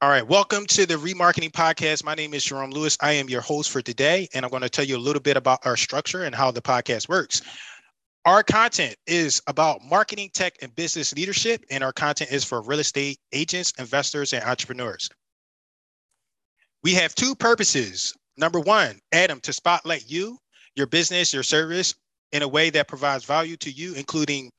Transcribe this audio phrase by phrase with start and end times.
[0.00, 2.04] All right, welcome to the Remarketing Podcast.
[2.04, 2.96] My name is Jerome Lewis.
[3.00, 5.36] I am your host for today, and I'm going to tell you a little bit
[5.36, 7.42] about our structure and how the podcast works.
[8.24, 12.78] Our content is about marketing, tech, and business leadership, and our content is for real
[12.78, 15.10] estate agents, investors, and entrepreneurs.
[16.84, 18.14] We have two purposes.
[18.36, 20.38] Number one, Adam, to spotlight you,
[20.76, 21.92] your business, your service
[22.30, 24.52] in a way that provides value to you, including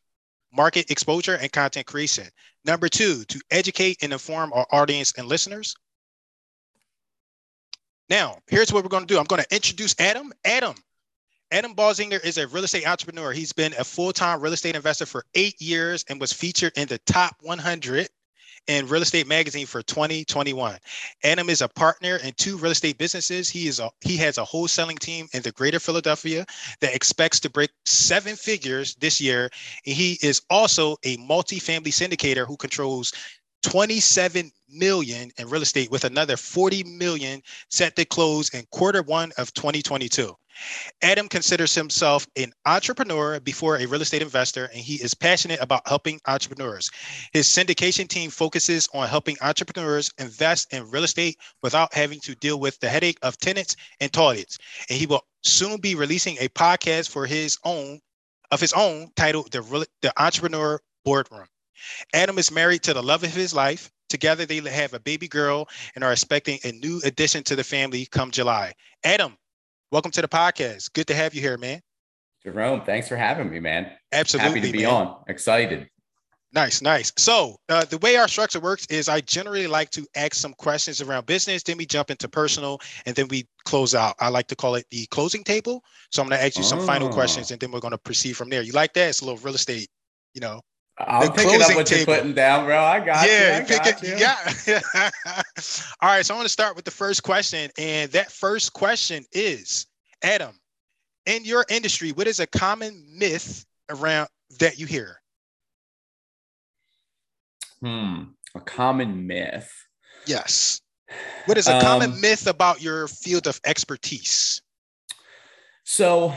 [0.54, 2.26] market exposure and content creation.
[2.66, 5.76] Number two, to educate and inform our audience and listeners.
[8.10, 9.20] Now, here's what we're going to do.
[9.20, 10.34] I'm going to introduce Adam.
[10.44, 10.76] Adam,
[11.52, 13.32] Adam Balsinger is a real estate entrepreneur.
[13.32, 17.00] He's been a full-time real estate investor for eight years and was featured in the
[17.00, 18.08] top 100
[18.70, 20.78] in Real Estate Magazine for 2021.
[21.24, 23.50] Adam is a partner in two real estate businesses.
[23.50, 26.46] He is a he has a wholesaling team in the Greater Philadelphia
[26.80, 29.50] that expects to break seven figures this year.
[29.88, 33.12] And he is also a multi-family syndicator who controls
[33.64, 39.32] 27 million in real estate with another 40 million set to close in quarter one
[39.38, 40.36] of 2022.
[41.02, 45.88] Adam considers himself an entrepreneur before a real estate investor, and he is passionate about
[45.88, 46.90] helping entrepreneurs.
[47.32, 52.60] His syndication team focuses on helping entrepreneurs invest in real estate without having to deal
[52.60, 54.58] with the headache of tenants and toilets.
[54.90, 58.00] And he will soon be releasing a podcast for his own
[58.52, 61.46] of his own titled the, Real- the Entrepreneur Boardroom.
[62.14, 63.92] Adam is married to the love of his life.
[64.10, 68.08] Together, they have a baby girl and are expecting a new addition to the family
[68.08, 68.74] come July.
[69.04, 69.38] Adam,
[69.92, 70.92] welcome to the podcast.
[70.94, 71.82] Good to have you here, man.
[72.44, 73.92] Jerome, thanks for having me, man.
[74.12, 74.50] Absolutely.
[74.50, 74.94] Happy to be man.
[74.94, 75.24] on.
[75.28, 75.90] Excited.
[76.52, 77.12] Nice, nice.
[77.16, 81.00] So uh, the way our structure works is I generally like to ask some questions
[81.00, 84.16] around business, then we jump into personal, and then we close out.
[84.20, 85.84] I like to call it the closing table.
[86.12, 87.54] So I'm going to ask you some final questions, oh.
[87.54, 88.64] and then we're going to proceed from there.
[88.64, 89.10] You like that?
[89.10, 89.90] It's a little real estate,
[90.34, 90.62] you know.
[91.00, 92.12] I'm picking up what table.
[92.12, 92.78] you're putting down, bro.
[92.78, 93.64] I got yeah, you.
[93.64, 94.16] I got it, you.
[94.18, 94.82] Yeah.
[96.02, 96.26] All right.
[96.26, 97.72] So I want to start with the first question.
[97.78, 99.88] And that first question is
[100.24, 100.60] Adam,
[101.26, 104.28] in your industry, what is a common myth around
[104.60, 105.22] that you hear?
[107.82, 108.24] Hmm.
[108.56, 109.72] A common myth.
[110.26, 110.82] Yes.
[111.46, 114.62] What is a um, common myth about your field of expertise?
[115.84, 116.34] So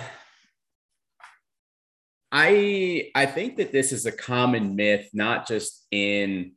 [2.33, 6.53] I I think that this is a common myth, not just in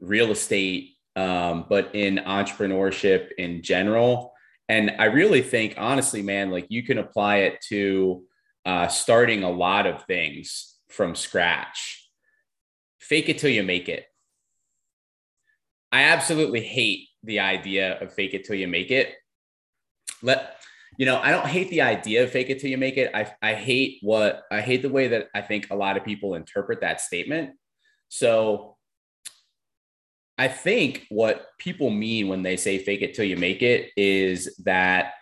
[0.00, 4.32] real estate, um, but in entrepreneurship in general.
[4.68, 8.24] And I really think, honestly, man, like you can apply it to
[8.64, 12.08] uh, starting a lot of things from scratch.
[13.00, 14.04] Fake it till you make it.
[15.92, 19.14] I absolutely hate the idea of fake it till you make it.
[20.22, 20.56] Let
[20.98, 23.10] you know, I don't hate the idea of fake it till you make it.
[23.14, 26.34] I, I hate what I hate the way that I think a lot of people
[26.34, 27.50] interpret that statement.
[28.08, 28.76] So
[30.38, 34.56] I think what people mean when they say fake it till you make it is
[34.64, 35.14] that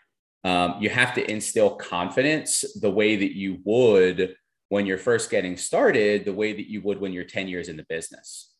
[0.44, 4.36] um, you have to instill confidence the way that you would
[4.68, 7.76] when you're first getting started, the way that you would when you're 10 years in
[7.76, 8.52] the business.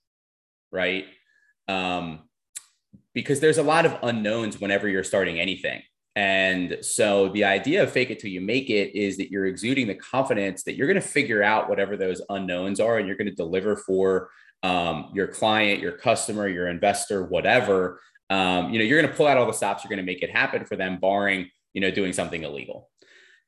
[0.73, 1.07] Right.
[1.69, 2.29] Um,
[3.15, 5.83] because there's a lot of unknowns whenever you're starting anything
[6.17, 9.89] and so the idea of fake it till you make it is that you're exuding
[9.89, 13.29] the confidence that you're going to figure out whatever those unknowns are and you're going
[13.29, 14.31] to deliver for
[14.63, 18.01] um, your client, your customer, your investor, whatever.
[18.31, 19.83] Um, you know, you're going to pull out all the stops.
[19.83, 22.91] You're going to make it happen for them, barring you know doing something illegal.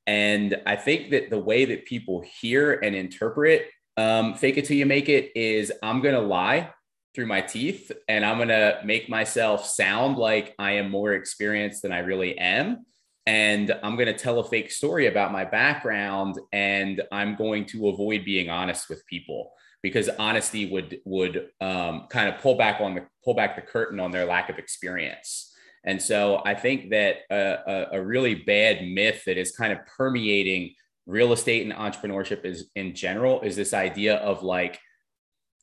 [0.07, 4.77] And I think that the way that people hear and interpret um, fake it till
[4.77, 6.71] you make it is I'm going to lie
[7.17, 11.81] through my teeth and I'm going to make myself sound like I am more experienced
[11.81, 12.85] than I really am.
[13.25, 17.89] And I'm going to tell a fake story about my background and I'm going to
[17.89, 22.95] avoid being honest with people because honesty would would um, kind of pull back on
[22.95, 25.55] the pull back the curtain on their lack of experience.
[25.85, 29.79] And so I think that a, a, a really bad myth that is kind of
[29.87, 30.75] permeating
[31.07, 34.79] real estate and entrepreneurship is in general is this idea of like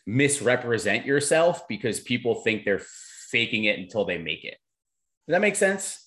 [0.06, 2.82] misrepresent yourself because people think they're
[3.30, 4.58] faking it until they make it.
[5.28, 6.00] Does that make sense?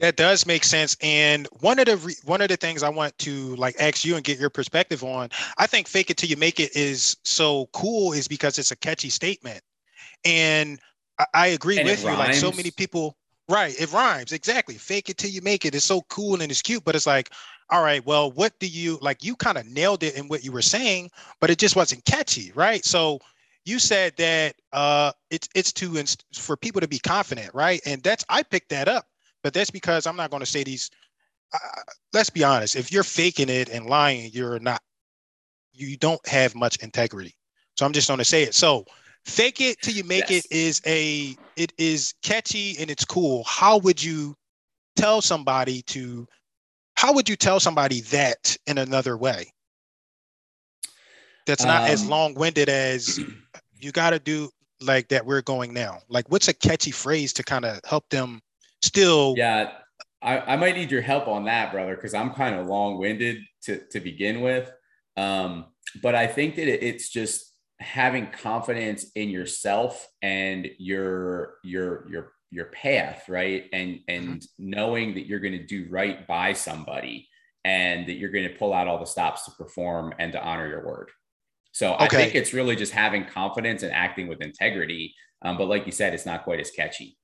[0.00, 0.96] That does make sense.
[1.00, 4.16] And one of the re- one of the things I want to like ask you
[4.16, 5.28] and get your perspective on,
[5.58, 8.76] I think "fake it till you make it" is so cool, is because it's a
[8.76, 9.60] catchy statement,
[10.24, 10.80] and
[11.20, 12.10] I, I agree and with you.
[12.10, 13.16] Like so many people,
[13.48, 13.78] right?
[13.80, 14.74] It rhymes exactly.
[14.74, 17.30] "Fake it till you make it" is so cool and it's cute, but it's like,
[17.70, 19.22] all right, well, what do you like?
[19.22, 22.50] You kind of nailed it in what you were saying, but it just wasn't catchy,
[22.56, 22.84] right?
[22.84, 23.20] So
[23.64, 27.80] you said that uh, it's it's to inst- for people to be confident, right?
[27.86, 29.06] And that's I picked that up,
[29.42, 30.90] but that's because I'm not going to say these.
[31.52, 31.58] Uh,
[32.12, 32.76] let's be honest.
[32.76, 34.80] If you're faking it and lying, you're not.
[35.72, 37.34] You don't have much integrity.
[37.76, 38.54] So I'm just going to say it.
[38.54, 38.84] So
[39.24, 40.44] fake it till you make Yes.
[40.44, 43.44] it is a it is catchy and it's cool.
[43.44, 44.36] How would you
[44.96, 46.26] tell somebody to
[46.94, 49.52] how would you tell somebody that in another way?
[51.46, 53.18] That's not as Um, long-winded as
[53.80, 54.50] you got to do
[54.80, 56.00] like that we're going now.
[56.08, 58.40] Like what's a catchy phrase to kind of help them
[58.82, 59.72] still Yeah,
[60.20, 63.38] I, I might need your help on that, brother, because I'm kind of long winded
[63.64, 64.72] to, to begin with.
[65.16, 65.66] Um,
[66.02, 72.32] but I think that it, it's just having confidence in yourself and your your your
[72.50, 73.64] your path, right?
[73.72, 77.28] And and knowing that you're going to do right by somebody
[77.64, 80.68] and that you're going to pull out all the stops to perform and to honor
[80.68, 81.10] your word.
[81.72, 85.14] So I think it's really just having confidence and acting with integrity.
[85.42, 87.16] Um, but like you said, it's not quite as catchy.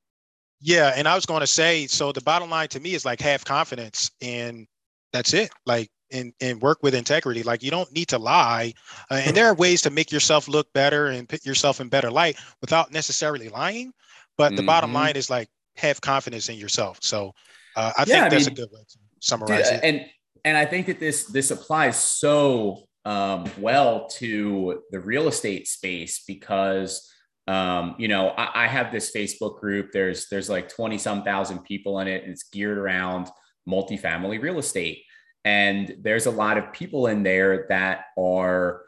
[0.61, 3.21] Yeah, and I was going to say, so the bottom line to me is like
[3.21, 4.67] have confidence, and
[5.13, 5.51] that's it.
[5.67, 7.43] Like, and and work with integrity.
[7.43, 8.73] Like, you don't need to lie,
[9.11, 12.11] uh, and there are ways to make yourself look better and put yourself in better
[12.11, 13.93] light without necessarily lying.
[14.37, 14.95] But the bottom Mhm.
[14.95, 16.99] line is like have confidence in yourself.
[17.03, 17.35] So,
[17.77, 19.85] uh, I Yeah, think I that's mean, a good way to Dude, summarize it.
[19.85, 20.07] and
[20.45, 26.25] and I think that this this applies so um, well to the real estate space
[26.27, 27.11] because
[27.47, 29.93] um, you know I, I have this Facebook group.
[29.93, 33.29] There's there's like twenty some thousand people in it, and it's geared around
[33.67, 35.03] multifamily real estate.
[35.47, 38.83] And there's a lot of people in there that are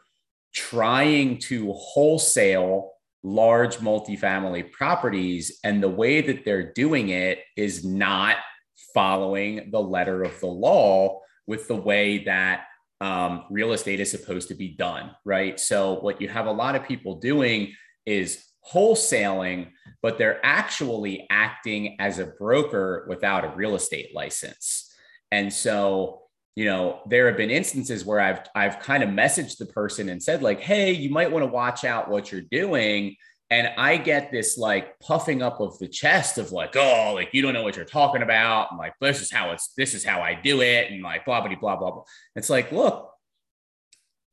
[0.53, 2.91] trying to wholesale
[3.23, 5.59] large multifamily properties.
[5.63, 8.35] And the way that they're doing it is not
[8.93, 12.65] following the letter of the law with the way that
[13.01, 15.59] um, real estate is supposed to be done, right?
[15.59, 17.73] So, what you have a lot of people doing
[18.05, 19.71] is wholesaling,
[20.03, 24.93] but they're actually acting as a broker without a real estate license.
[25.31, 26.21] And so,
[26.55, 30.21] you know, there have been instances where I've I've kind of messaged the person and
[30.21, 33.15] said like, "Hey, you might want to watch out what you're doing."
[33.51, 37.41] And I get this like puffing up of the chest of like, "Oh, like you
[37.41, 40.33] don't know what you're talking about." Like, "This is how it's this is how I
[40.33, 42.03] do it." And like blah blah blah blah blah.
[42.35, 43.11] It's like, "Look,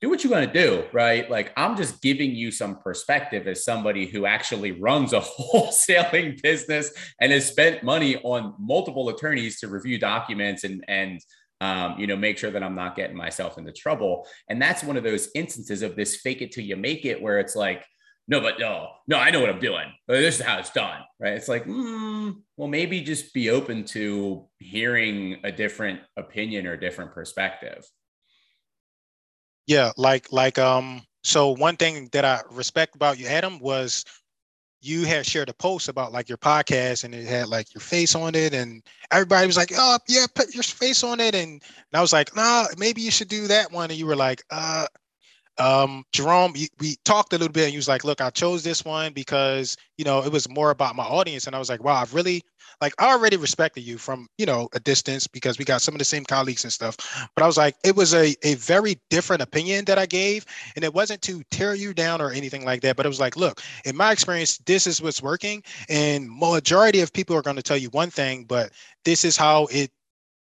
[0.01, 1.29] do what you're going to do, right?
[1.29, 6.93] Like, I'm just giving you some perspective as somebody who actually runs a wholesaling business
[7.21, 11.21] and has spent money on multiple attorneys to review documents and, and,
[11.61, 14.29] um, you know, make sure that I'm not getting myself into trouble.
[14.49, 17.41] And that's one of those instances of this fake it till you make it, where
[17.41, 17.85] it's like,
[18.29, 19.87] no, but no, no, I know what I'm doing.
[20.07, 21.33] This is how it's done, right?
[21.33, 27.13] It's like, mm, well, maybe just be open to hearing a different opinion or different
[27.13, 27.87] perspective.
[29.67, 31.03] Yeah, like like um.
[31.25, 34.05] So one thing that I respect about you, Adam, was
[34.81, 38.15] you had shared a post about like your podcast and it had like your face
[38.15, 41.95] on it and everybody was like oh yeah put your face on it and, and
[41.95, 44.87] i was like nah maybe you should do that one and you were like uh
[45.59, 48.85] um jerome we talked a little bit and you was like look i chose this
[48.85, 51.47] one because you know it was more about my audience.
[51.47, 52.43] And i was like wow i've really
[52.81, 55.99] like i already respected you from you know a distance because we got some of
[55.99, 56.97] the same colleagues and stuff.
[57.35, 60.47] But i was like it was a, a very different opinion that i gave
[60.77, 63.37] and it wasn't to tear you down or anything like that but it was like
[63.37, 67.63] look in my experience this is what's working and majority of people are going to
[67.63, 68.73] tell you one thing but
[69.05, 69.91] this is how it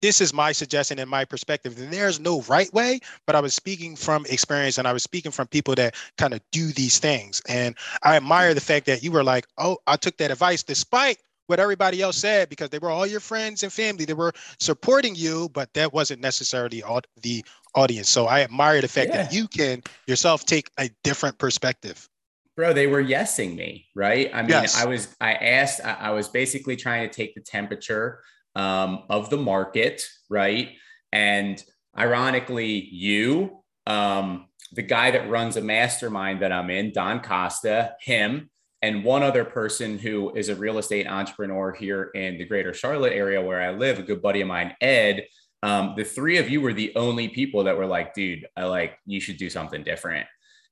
[0.02, 1.78] this is my suggestion and my perspective.
[1.78, 5.32] And there's no right way but i was speaking from experience and i was speaking
[5.32, 7.42] from people that kind of do these things.
[7.48, 11.18] And i admire the fact that you were like oh i took that advice despite
[11.46, 14.04] what everybody else said because they were all your friends and family.
[14.04, 18.08] They were supporting you but that wasn't necessarily all the audience.
[18.08, 22.08] So i admire the fact that you can yourself take a different perspective.
[22.56, 24.30] Bro they were yesing me right?
[24.32, 24.80] I mean Yes.
[24.80, 28.20] i was i asked I was basically trying to take the temperature
[28.56, 30.70] um, of the market right
[31.12, 31.62] and
[31.98, 38.50] ironically you um, the guy that runs a mastermind that i'm in don costa him
[38.82, 43.12] and one other person who is a real estate entrepreneur here in the greater charlotte
[43.12, 45.26] area where i live a good buddy of mine ed
[45.62, 48.98] um, the three of you were the only people that were like dude i like
[49.06, 50.26] you should do something different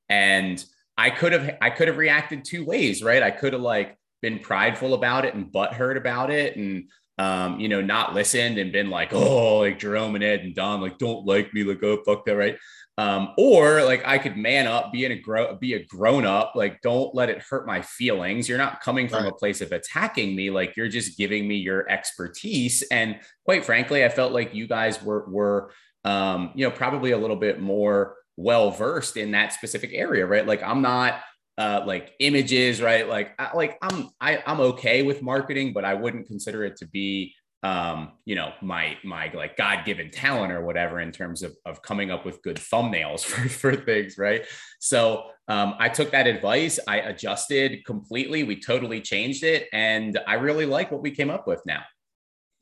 [0.08, 0.64] and
[0.98, 3.22] I could have I could have reacted two ways, right?
[3.22, 7.68] I could have like been prideful about it and butthurt about it and um, you
[7.68, 11.26] know, not listened and been like, oh, like Jerome and Ed and Don, like, don't
[11.26, 12.56] like me, like, oh, fuck that, right?
[12.96, 16.54] Um, or like I could man up, be in a grow, be a grown up,
[16.56, 18.48] like, don't let it hurt my feelings.
[18.48, 19.32] You're not coming from Right.
[19.32, 22.82] a place of attacking me, like you're just giving me your expertise.
[22.90, 25.70] And quite frankly, I felt like you guys were were
[26.04, 30.46] um, you know, probably a little bit more well versed in that specific area, right?
[30.46, 31.20] Like I'm not
[31.58, 33.06] uh, like images, right?
[33.06, 36.86] Like I, like I'm I, I'm okay with marketing, but I wouldn't consider it to
[36.86, 37.34] be
[37.64, 41.82] um, you know, my my like God given talent or whatever in terms of of
[41.82, 44.44] coming up with good thumbnails for for things, right?
[44.78, 50.34] So um, I took that advice, I adjusted completely, we totally changed it, and I
[50.34, 51.82] really like what we came up with now.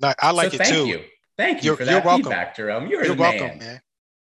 [0.03, 0.87] I like so it thank too.
[0.87, 1.01] You.
[1.37, 2.25] Thank you you're, for that you're welcome.
[2.25, 2.87] feedback, Jerome.
[2.87, 3.59] You're, you're welcome, man.
[3.59, 3.81] man.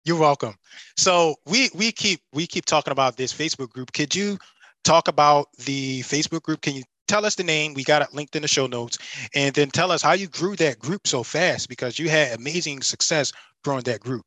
[0.05, 0.55] You're welcome.
[0.97, 3.91] So we we keep we keep talking about this Facebook group.
[3.91, 4.37] Could you
[4.83, 6.61] talk about the Facebook group?
[6.61, 7.73] Can you tell us the name?
[7.73, 8.97] We got it linked in the show notes,
[9.35, 12.81] and then tell us how you grew that group so fast because you had amazing
[12.81, 13.31] success
[13.63, 14.23] growing that group.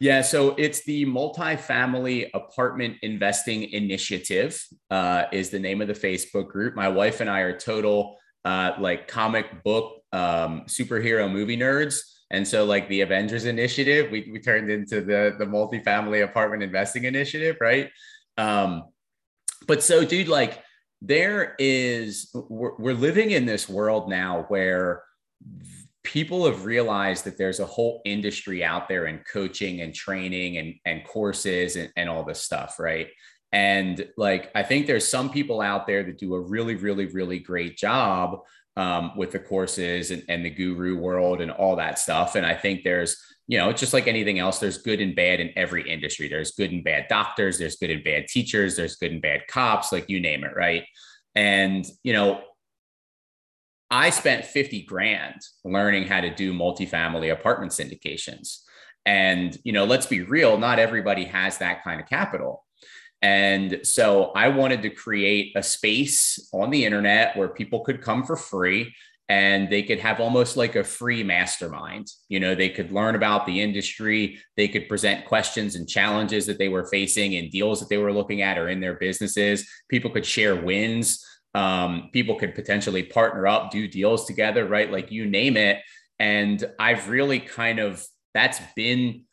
[0.00, 6.48] Yeah, so it's the multifamily apartment investing initiative uh, is the name of the Facebook
[6.48, 6.74] group.
[6.74, 12.00] My wife and I are total uh, like comic book um, superhero movie nerds.
[12.32, 17.04] And so like the Avengers initiative, we, we turned into the, the multifamily apartment investing
[17.04, 17.88] initiative, right?
[18.38, 18.84] Um,
[19.66, 20.62] but so dude, like
[21.00, 25.02] there is, we're, we're living in this world now where
[26.04, 30.74] people have realized that there's a whole industry out there in coaching and training and,
[30.84, 33.08] and courses and, and all this stuff, right?
[33.52, 37.38] And like, I think there's some people out there that do a really, really, really
[37.38, 38.40] great job
[38.76, 42.34] um, with the courses and, and the guru world and all that stuff.
[42.34, 45.40] And I think there's, you know, it's just like anything else, there's good and bad
[45.40, 46.28] in every industry.
[46.28, 49.92] There's good and bad doctors, there's good and bad teachers, there's good and bad cops,
[49.92, 50.84] like you name it, right?
[51.34, 52.42] And, you know,
[53.90, 58.60] I spent 50 grand learning how to do multifamily apartment syndications.
[59.04, 62.64] And, you know, let's be real, not everybody has that kind of capital.
[63.22, 68.24] And so I wanted to create a space on the internet where people could come
[68.24, 68.92] for free
[69.28, 72.08] and they could have almost like a free mastermind.
[72.28, 76.58] You know, they could learn about the industry, they could present questions and challenges that
[76.58, 79.66] they were facing and deals that they were looking at or in their businesses.
[79.88, 81.24] People could share wins.
[81.54, 84.90] Um, people could potentially partner up, do deals together, right?
[84.90, 85.78] Like you name it.
[86.18, 89.24] And I've really kind of that's been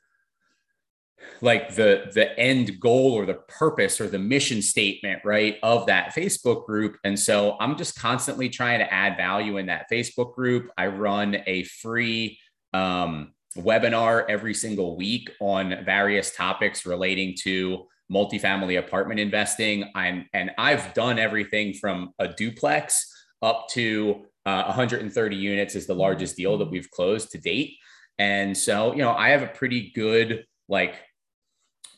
[1.41, 6.13] like the the end goal or the purpose or the mission statement right of that
[6.13, 6.97] facebook group.
[7.03, 10.71] And so i'm just constantly trying to add value in that facebook group.
[10.77, 12.39] I run a free
[12.73, 19.89] um, webinar every single week on various topics relating to multifamily apartment investing.
[19.95, 23.05] I'm, and i've done everything from a duplex
[23.41, 27.75] up to uh, 130 units is the largest deal that we've closed to date.
[28.17, 30.95] And so you know i have a pretty good like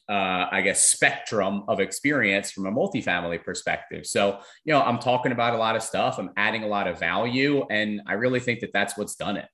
[0.10, 4.06] uh, I guess, spectrum of experience from a multifamily perspective.
[4.06, 7.00] So, you know, I'm talking about a lot of stuff, I'm adding a lot of
[7.00, 9.48] value, and I really think that that's what's done it.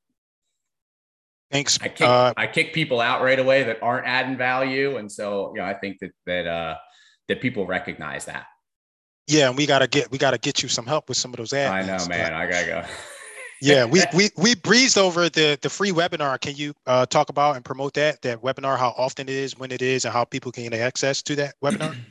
[1.52, 1.80] Thanks.
[1.82, 5.54] I kick, uh, I kick people out right away that aren't adding value, and so
[5.56, 6.76] you know, I think that that uh,
[7.30, 8.48] that people recognize that.
[9.28, 11.54] Yeah, and we gotta get we gotta get you some help with some of those
[11.54, 11.72] ads.
[11.72, 12.34] I know, man.
[12.34, 12.84] I gotta go.
[13.62, 16.40] yeah, we, we we breezed over the the free webinar.
[16.40, 18.78] Can you uh, talk about and promote that that webinar?
[18.78, 21.56] How often it is, when it is, and how people can get access to that
[21.62, 21.96] webinar?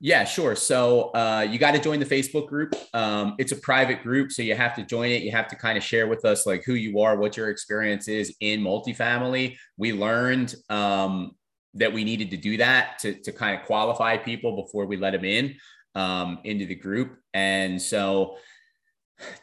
[0.00, 0.54] Yeah, sure.
[0.54, 2.72] So uh, you got to join the Facebook group.
[2.94, 5.22] Um, it's a private group, so you have to join it.
[5.22, 8.06] You have to kind of share with us like who you are, what your experience
[8.06, 9.56] is in multifamily.
[9.76, 11.32] We learned um,
[11.74, 15.14] that we needed to do that to to kind of qualify people before we let
[15.14, 15.56] them in
[15.96, 18.36] um, into the group, and so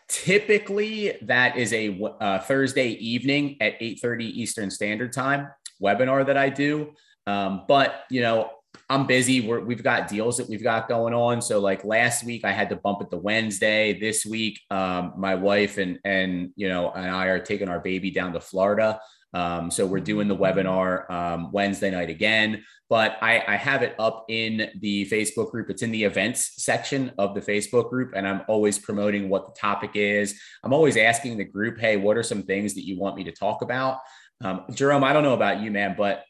[0.08, 5.50] Typically, that is a uh, Thursday evening at 8:30 Eastern Standard Time
[5.82, 6.94] webinar that I do.
[7.28, 8.52] Um, but you know,
[8.90, 9.42] I'm busy.
[9.42, 11.42] we have got deals that we've got going on.
[11.42, 14.00] So like last week, I had to bump it to Wednesday.
[14.00, 18.12] This week, um, my wife and and you know and I are taking our baby
[18.12, 19.00] down to Florida.
[19.36, 23.94] Um, so we're doing the webinar um, Wednesday night again, but I, I, have it
[24.00, 25.70] up in the Facebook group.
[25.70, 29.60] It's in the events section of the Facebook group, and I'm always promoting what the
[29.60, 30.40] topic is.
[30.64, 33.32] I'm always asking the group, hey, what are some things that you want me to
[33.34, 34.00] talk about?
[34.42, 36.24] Um, Jerome, I don't know about you, man, but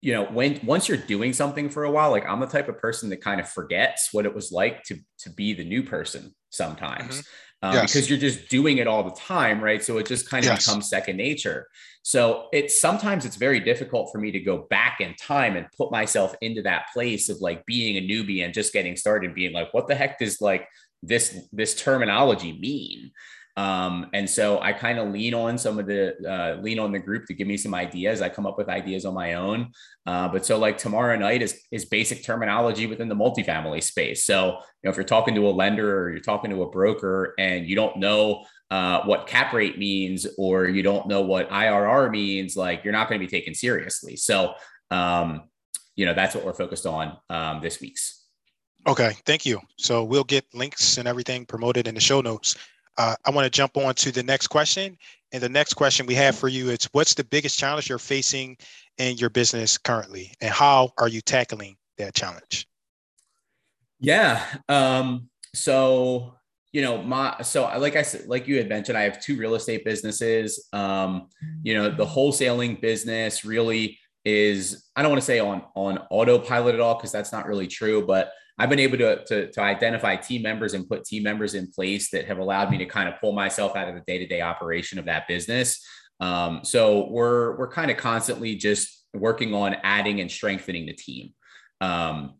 [0.00, 2.78] you know, when once you're doing something for a while, like I'm the type of
[2.78, 6.34] person that kind of forgets what it was like to to be the new person
[6.50, 7.24] sometimes.
[7.64, 7.92] Um, yes.
[7.92, 9.82] because you're just doing it all the time, right?
[9.82, 10.66] So it just kind of yes.
[10.66, 11.68] becomes second nature.
[12.02, 15.92] So it's sometimes it's very difficult for me to go back in time and put
[15.92, 19.72] myself into that place of like being a newbie and just getting started being like,
[19.72, 20.66] what the heck does like
[21.04, 23.12] this this terminology mean?
[23.56, 26.98] Um, and so I kind of lean on some of the uh, lean on the
[26.98, 28.22] group to give me some ideas.
[28.22, 29.72] I come up with ideas on my own.
[30.06, 34.24] Uh, but so like tomorrow night is is basic terminology within the multifamily space.
[34.24, 37.34] So you know if you're talking to a lender or you're talking to a broker
[37.38, 42.10] and you don't know uh, what cap rate means or you don't know what IRR
[42.10, 44.16] means, like you're not going to be taken seriously.
[44.16, 44.54] So
[44.90, 45.42] um,
[45.94, 48.20] you know that's what we're focused on um, this week's.
[48.86, 49.60] Okay, thank you.
[49.76, 52.56] So we'll get links and everything promoted in the show notes.
[52.98, 54.96] Uh, I want to jump on to the next question.
[55.32, 58.56] And the next question we have for you is what's the biggest challenge you're facing
[58.98, 60.32] in your business currently?
[60.40, 62.68] And how are you tackling that challenge?
[63.98, 64.44] Yeah.
[64.68, 66.34] Um, so,
[66.72, 69.54] you know, my, so like I said, like you had mentioned, I have two real
[69.54, 70.68] estate businesses.
[70.72, 71.28] Um,
[71.62, 76.74] you know, the wholesaling business really is, I don't want to say on, on autopilot
[76.74, 80.16] at all, because that's not really true, but I've been able to, to, to, identify
[80.16, 83.18] team members and put team members in place that have allowed me to kind of
[83.20, 85.84] pull myself out of the day-to-day operation of that business.
[86.20, 91.32] Um, so we're, we're kind of constantly just working on adding and strengthening the team.
[91.80, 92.34] Um,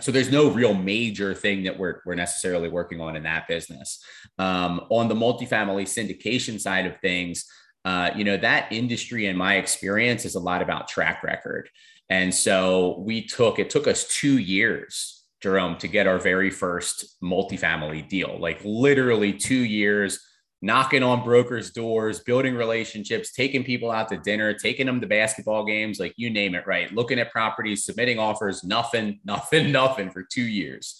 [0.00, 4.04] so there's no real major thing that we're, we're necessarily working on in that business.
[4.38, 7.46] Um, on the multifamily syndication side of things,
[7.84, 11.68] uh, you know, that industry, in my experience, is a lot about track record.
[12.08, 15.13] And so we took, it took us two years,
[15.44, 20.18] Jerome, to get our very first multifamily deal, like literally two years
[20.62, 25.66] knocking on brokers' doors, building relationships, taking people out to dinner, taking them to basketball
[25.66, 26.90] games, like you name it, right?
[26.94, 30.98] Looking at properties, submitting offers, nothing, nothing, nothing for two years.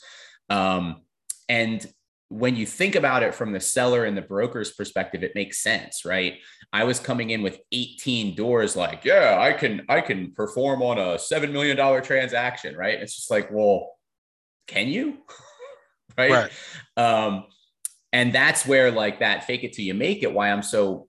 [0.50, 1.00] Um,
[1.48, 1.90] and
[2.28, 6.04] when you think about it from the seller and the broker's perspective, it makes sense,
[6.04, 6.34] right?
[6.70, 10.98] I was coming in with 18 doors, like, yeah, I can, I can perform on
[10.98, 13.00] a seven million dollar transaction, right?
[13.00, 13.94] It's just like, well,
[14.66, 15.18] can you?
[16.18, 16.30] right.
[16.30, 16.50] right.
[16.96, 17.44] Um,
[18.14, 21.08] and that's where like that fake it till you make it why i'm so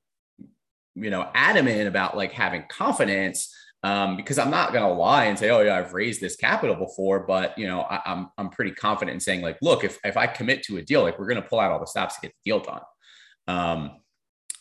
[0.96, 5.38] you know adamant about like having confidence um, because i'm not going to lie and
[5.38, 8.50] say oh yeah i've raised this capital before but you know I, am I'm, I'm
[8.50, 11.28] pretty confident in saying like look if, if i commit to a deal like we're
[11.28, 12.82] going to pull out all the stops to get the deal done
[13.48, 13.92] um,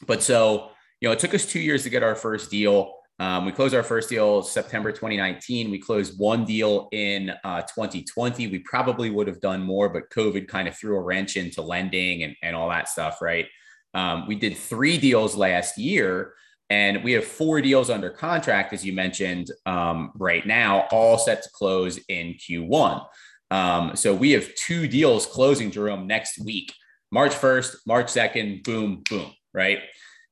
[0.06, 0.68] but so
[1.00, 3.74] you know it took us two years to get our first deal um, we closed
[3.74, 5.70] our first deal September 2019.
[5.70, 8.48] We closed one deal in uh, 2020.
[8.48, 12.24] We probably would have done more, but COVID kind of threw a wrench into lending
[12.24, 13.46] and, and all that stuff, right?
[13.94, 16.34] Um, we did three deals last year,
[16.70, 21.42] and we have four deals under contract, as you mentioned, um, right now, all set
[21.44, 23.06] to close in Q1.
[23.52, 26.74] Um, so we have two deals closing, Jerome, next week
[27.14, 29.78] March 1st, March 2nd, boom, boom, right?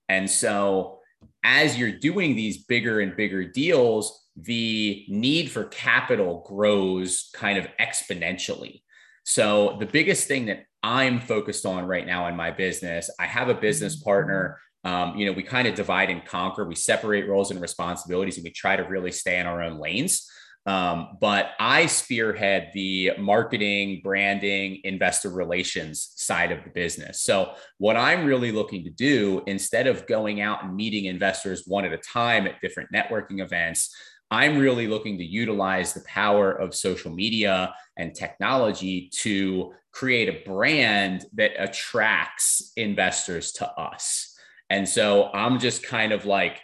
[0.08, 0.98] And so,
[1.44, 7.66] as you're doing these bigger and bigger deals, the need for capital grows kind of
[7.80, 8.82] exponentially.
[9.24, 13.48] So, the biggest thing that I'm focused on right now in my business, I have
[13.48, 14.58] a business partner.
[14.84, 18.44] Um, you know, we kind of divide and conquer, we separate roles and responsibilities, and
[18.44, 20.28] we try to really stay in our own lanes.
[20.64, 27.22] Um, but I spearhead the marketing, branding, investor relations side of the business.
[27.22, 31.84] So, what I'm really looking to do, instead of going out and meeting investors one
[31.84, 33.92] at a time at different networking events,
[34.30, 40.48] I'm really looking to utilize the power of social media and technology to create a
[40.48, 44.34] brand that attracts investors to us.
[44.70, 46.60] And so I'm just kind of like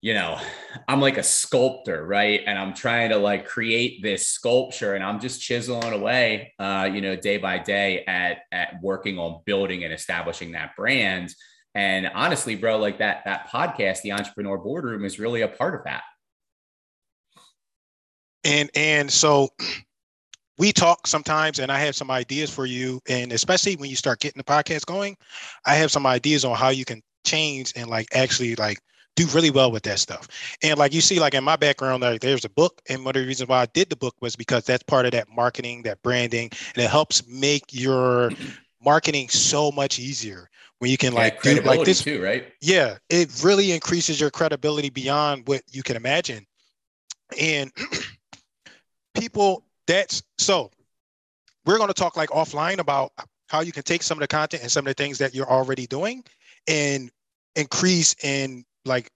[0.00, 0.38] you know,
[0.86, 2.42] I'm like a sculptor, right?
[2.46, 7.00] And I'm trying to like create this sculpture and I'm just chiseling away, uh, you
[7.00, 11.34] know, day by day at, at working on building and establishing that brand.
[11.74, 15.84] And honestly, bro, like that, that podcast, the entrepreneur boardroom is really a part of
[15.84, 16.02] that.
[18.44, 19.48] And, and so
[20.58, 23.00] we talk sometimes and I have some ideas for you.
[23.08, 25.16] And especially when you start getting the podcast going,
[25.66, 28.78] I have some ideas on how you can change and like actually like
[29.18, 30.28] do really well with that stuff.
[30.62, 33.22] And like you see, like in my background, like there's a book, and one of
[33.22, 36.00] the reasons why I did the book was because that's part of that marketing, that
[36.02, 38.32] branding, and it helps make your
[38.82, 42.46] marketing so much easier when you can yeah, like do like this too, right?
[42.60, 46.46] Yeah, it really increases your credibility beyond what you can imagine.
[47.38, 47.72] And
[49.14, 50.70] people, that's so
[51.66, 53.12] we're going to talk like offline about
[53.48, 55.50] how you can take some of the content and some of the things that you're
[55.50, 56.22] already doing
[56.68, 57.10] and
[57.56, 59.10] increase and like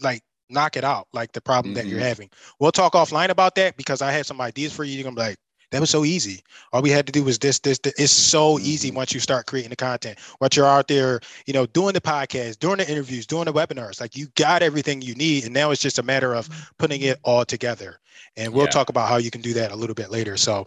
[0.00, 1.82] like knock it out, like the problem mm-hmm.
[1.82, 2.08] that you're mm-hmm.
[2.08, 2.30] having.
[2.58, 4.94] We'll talk offline about that because I had some ideas for you.
[4.94, 5.38] You're gonna be like,
[5.70, 6.42] that was so easy.
[6.72, 7.94] All we had to do was this, this, this.
[7.96, 8.66] It's so mm-hmm.
[8.66, 10.18] easy once you start creating the content.
[10.40, 14.00] Once you're out there, you know, doing the podcast, doing the interviews, doing the webinars,
[14.00, 15.44] like you got everything you need.
[15.44, 18.00] And now it's just a matter of putting it all together.
[18.36, 18.70] And we'll yeah.
[18.70, 20.36] talk about how you can do that a little bit later.
[20.36, 20.66] So,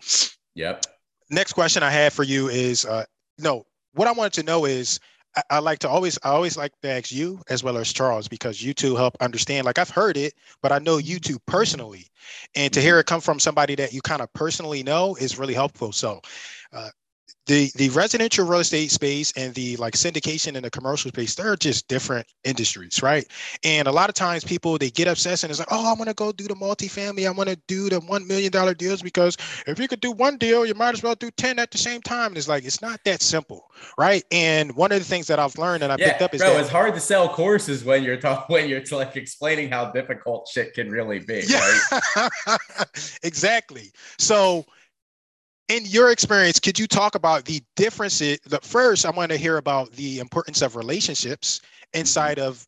[0.56, 0.86] yep.
[1.30, 3.06] Next question I have for you is, uh,
[3.38, 5.00] no, what I wanted to know is
[5.36, 8.28] I, I, like to always I always like to ask you as well as Charles
[8.28, 9.66] because you two help understand.
[9.66, 12.08] Like I've heard it, but I know you two personally,
[12.56, 13.02] and to hear mm-hmm.
[13.02, 15.92] it come from somebody that you kind of personally know is really helpful.
[15.92, 16.22] So,
[16.72, 16.90] uh,
[17.46, 21.56] the the residential real estate space and the like syndication and the commercial space they're
[21.56, 23.26] just different industries right?
[23.64, 26.08] And a lot of times people they get obsessed and it's like oh i want
[26.08, 27.28] to go do the multifamily.
[27.28, 30.38] I want to do the one million dollar deals because if you could do one
[30.38, 32.28] deal you might as well do 10 at the same time.
[32.28, 33.66] And it's like it's not that simple
[33.98, 34.24] right?
[34.32, 36.54] And one of the things that i've learned and i yeah, picked up is bro,
[36.54, 40.48] that it's hard to sell courses when you're talking when you're like explaining how difficult
[40.48, 41.60] shit can really be yeah.
[41.60, 42.60] right?
[43.24, 43.92] Exactly.
[44.18, 44.66] So
[45.74, 48.38] in your experience, could you talk about the differences?
[48.46, 51.62] The first, I want to hear about the importance of relationships
[51.94, 52.68] inside of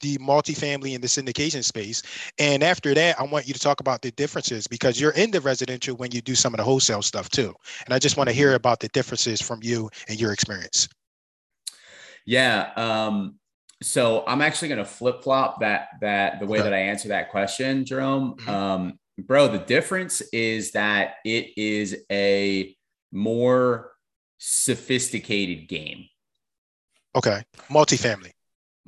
[0.00, 2.02] the multifamily and the syndication space.
[2.40, 5.40] And after that, I want you to talk about the differences because you're in the
[5.40, 7.54] residential when you do some of the wholesale stuff too.
[7.84, 10.88] And I just want to hear about the differences from you and your experience.
[12.26, 12.72] Yeah.
[12.76, 13.36] Um,
[13.82, 16.64] so I'm actually going to flip flop that that the way okay.
[16.70, 18.34] that I answer that question, Jerome.
[18.34, 18.50] Mm-hmm.
[18.50, 22.76] Um, bro, the difference is that it is a
[23.10, 23.92] more
[24.38, 26.06] sophisticated game.
[27.14, 27.42] Okay.
[27.70, 28.32] Multifamily.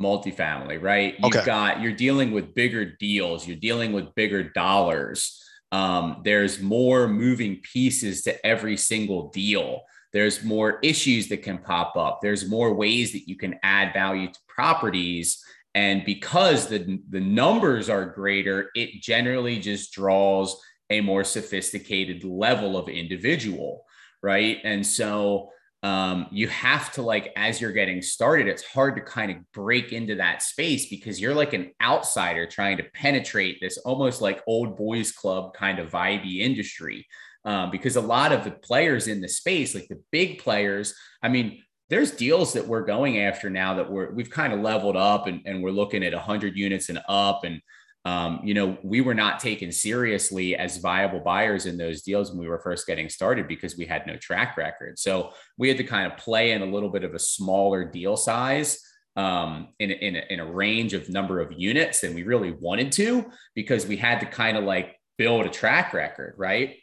[0.01, 1.15] Multifamily, right?
[1.19, 1.45] You've okay.
[1.45, 5.41] got, you're dealing with bigger deals, you're dealing with bigger dollars.
[5.71, 9.83] Um, there's more moving pieces to every single deal.
[10.13, 12.21] There's more issues that can pop up.
[12.23, 17.89] There's more ways that you can add value to properties and because the, the numbers
[17.89, 20.57] are greater, it generally just draws
[20.91, 23.85] a more sophisticated level of individual,
[24.23, 24.59] right?
[24.63, 25.51] And so
[25.85, 29.93] um, you have to like as you're getting started it's hard to kind of break
[29.93, 34.79] into that space because you're like an outsider trying to penetrate this almost like old
[34.79, 37.07] boys club kind of vibey industry
[37.45, 41.29] um, because a lot of the players in the space like the big players i
[41.29, 41.63] mean
[41.95, 45.41] there's deals that we're going after now that we're we've kind of leveled up and,
[45.47, 47.61] and we're looking at 100 units and up and
[48.05, 52.41] um, you know we were not taken seriously as viable buyers in those deals when
[52.41, 54.99] we were first getting started because we had no track record.
[54.99, 58.17] So we had to kind of play in a little bit of a smaller deal
[58.17, 58.81] size
[59.15, 63.25] um, in, in, in a range of number of units than we really wanted to
[63.55, 66.75] because we had to kind of like build a track record right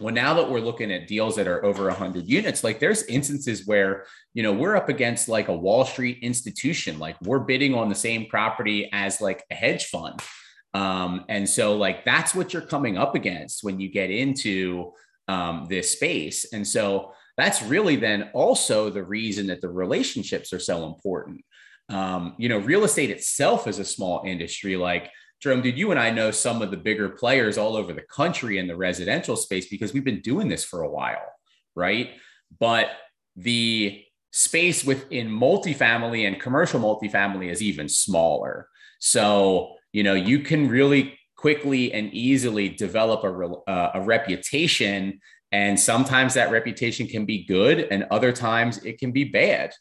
[0.00, 3.66] well now that we're looking at deals that are over 100 units like there's instances
[3.66, 7.88] where you know we're up against like a wall street institution like we're bidding on
[7.88, 10.20] the same property as like a hedge fund.
[10.74, 14.92] Um, and so like that's what you're coming up against when you get into
[15.26, 16.52] um, this space.
[16.52, 21.44] And so that's really then also the reason that the relationships are so important.
[21.90, 26.00] Um, you know real estate itself is a small industry like Jerome, dude, you and
[26.00, 29.68] I know some of the bigger players all over the country in the residential space
[29.68, 31.32] because we've been doing this for a while,
[31.76, 32.10] right?
[32.58, 32.88] But
[33.36, 38.68] the space within multifamily and commercial multifamily is even smaller.
[38.98, 45.20] So, you know, you can really quickly and easily develop a, uh, a reputation.
[45.52, 49.72] And sometimes that reputation can be good, and other times it can be bad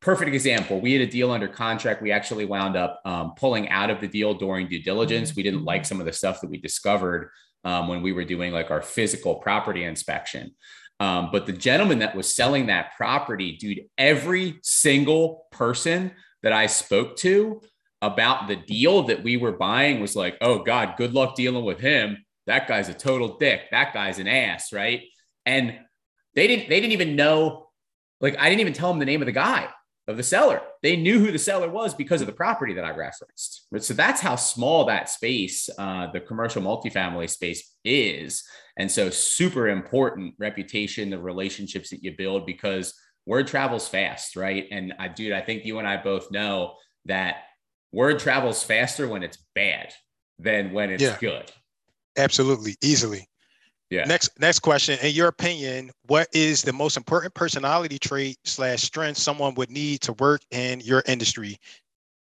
[0.00, 0.80] perfect example.
[0.80, 2.02] We had a deal under contract.
[2.02, 5.34] We actually wound up um, pulling out of the deal during due diligence.
[5.34, 7.30] We didn't like some of the stuff that we discovered
[7.64, 10.54] um, when we were doing like our physical property inspection.
[11.00, 16.10] Um, but the gentleman that was selling that property dude every single person
[16.42, 17.60] that i spoke to
[18.02, 21.78] about the deal that we were buying was like oh god good luck dealing with
[21.78, 22.24] him.
[22.48, 23.70] That guy's a total dick.
[23.70, 25.02] That guy's an ass right?
[25.46, 25.78] And
[26.34, 27.68] they didn't they didn't even know
[28.20, 29.68] like i didn't even tell him the name of the guy
[30.08, 30.62] of the seller.
[30.82, 33.66] They knew who the seller was because of the property that I referenced.
[33.78, 38.42] So that's how small that space, uh, the commercial multifamily space is.
[38.78, 42.94] And so, super important reputation, the relationships that you build because
[43.26, 44.66] word travels fast, right?
[44.70, 47.42] And I, dude, I think you and I both know that
[47.92, 49.92] word travels faster when it's bad
[50.38, 51.52] than when it's yeah, good.
[52.16, 53.28] Absolutely, easily.
[53.90, 54.04] Yeah.
[54.04, 54.98] Next next question.
[55.02, 60.02] In your opinion, what is the most important personality trait slash strength someone would need
[60.02, 61.58] to work in your industry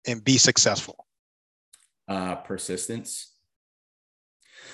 [0.07, 1.07] and be successful?
[2.07, 3.33] Uh, persistence.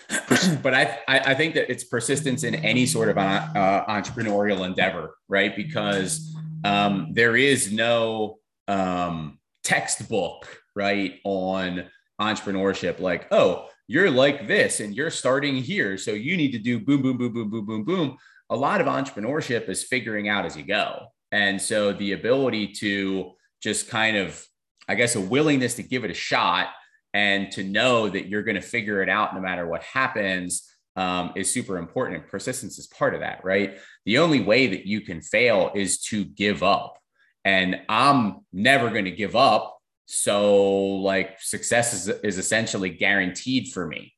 [0.63, 5.55] but I, I think that it's persistence in any sort of uh, entrepreneurial endeavor, right?
[5.57, 6.35] Because
[6.65, 11.87] um, there is no um, textbook, right, on
[12.21, 13.01] entrepreneurship.
[13.01, 15.99] Like, oh, you're like this and you're starting here.
[15.99, 18.17] So you need to do boom, boom, boom, boom, boom, boom, boom.
[18.51, 21.07] A lot of entrepreneurship is figuring out as you go.
[21.33, 24.47] And so the ability to just kind of,
[24.89, 26.69] I guess, a willingness to give it a shot
[27.13, 31.33] and to know that you're going to figure it out no matter what happens um,
[31.37, 32.21] is super important.
[32.21, 33.79] And persistence is part of that, right?
[34.05, 36.99] The only way that you can fail is to give up.
[37.45, 43.87] And I'm never going to give up so like success is, is essentially guaranteed for
[43.87, 44.15] me.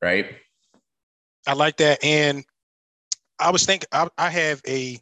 [0.00, 0.36] Right.
[1.46, 2.04] I like that.
[2.04, 2.44] And
[3.40, 4.98] I was thinking I, I have a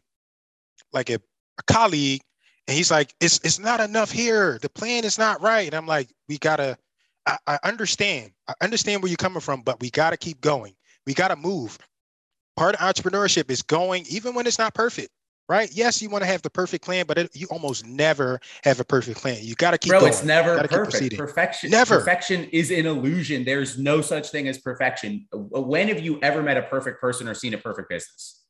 [0.93, 1.15] like a,
[1.59, 2.21] a colleague
[2.67, 4.57] and he's like, it's it's not enough here.
[4.61, 5.67] The plan is not right.
[5.67, 6.77] And I'm like, we gotta,
[7.25, 8.31] I, I understand.
[8.47, 10.73] I understand where you're coming from, but we gotta keep going.
[11.05, 11.77] We gotta move.
[12.55, 15.09] Part of entrepreneurship is going, even when it's not perfect
[15.47, 15.69] right?
[15.73, 18.83] Yes, you want to have the perfect plan, but it, you almost never have a
[18.83, 19.39] perfect plan.
[19.41, 20.11] You got to keep Bro, going.
[20.11, 21.17] it's never perfect.
[21.17, 21.99] Perfection, never.
[21.99, 23.45] Perfection is an illusion.
[23.45, 25.27] There's no such thing as perfection.
[25.31, 28.43] When have you ever met a perfect person or seen a perfect business?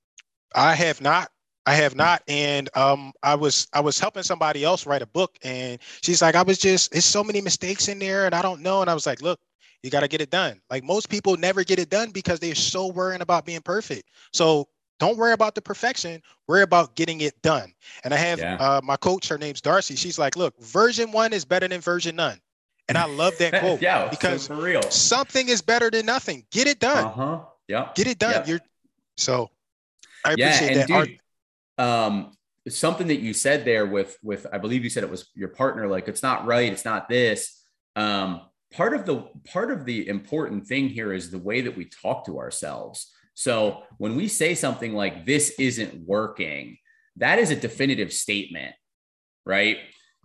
[0.55, 1.29] I have not.
[1.65, 2.23] I have not.
[2.27, 6.35] And um, I was I was helping somebody else write a book, and she's like,
[6.35, 8.81] I was just it's so many mistakes in there, and I don't know.
[8.81, 9.39] And I was like, look,
[9.83, 10.61] you got to get it done.
[10.69, 14.09] Like most people never get it done because they're so worrying about being perfect.
[14.31, 14.67] So
[14.99, 16.21] don't worry about the perfection.
[16.47, 17.73] Worry about getting it done.
[18.03, 18.55] And I have yeah.
[18.55, 19.27] uh, my coach.
[19.27, 19.95] Her name's Darcy.
[19.95, 22.39] She's like, look, version one is better than version none.
[22.89, 23.81] And I love that quote.
[23.81, 26.45] yeah, because for real, something is better than nothing.
[26.51, 27.05] Get it done.
[27.05, 27.39] Uh huh.
[27.67, 27.89] Yeah.
[27.95, 28.33] Get it done.
[28.33, 28.47] Yep.
[28.47, 28.59] You're
[29.17, 29.49] so.
[30.25, 31.07] I yeah, appreciate and that.
[31.07, 31.19] Dude,
[31.77, 32.31] um,
[32.69, 35.87] something that you said there with with I believe you said it was your partner.
[35.87, 36.71] Like it's not right.
[36.71, 37.61] It's not this.
[37.95, 38.41] Um,
[38.73, 42.25] part of the part of the important thing here is the way that we talk
[42.25, 46.79] to ourselves so when we say something like this isn't working,
[47.17, 48.73] that is a definitive statement,
[49.45, 49.77] right?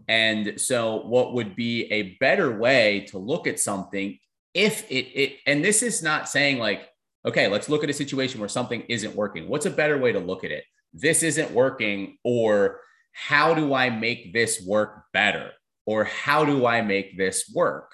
[0.09, 4.19] And so what would be a better way to look at something
[4.55, 6.89] if it, it and this is not saying like,
[7.27, 9.47] okay, let's look at a situation where something isn't working.
[9.47, 10.65] What's a better way to look at it?
[10.95, 12.81] This isn't working, or
[13.13, 15.51] how do I make this work better?
[15.85, 17.93] Or how do I make this work?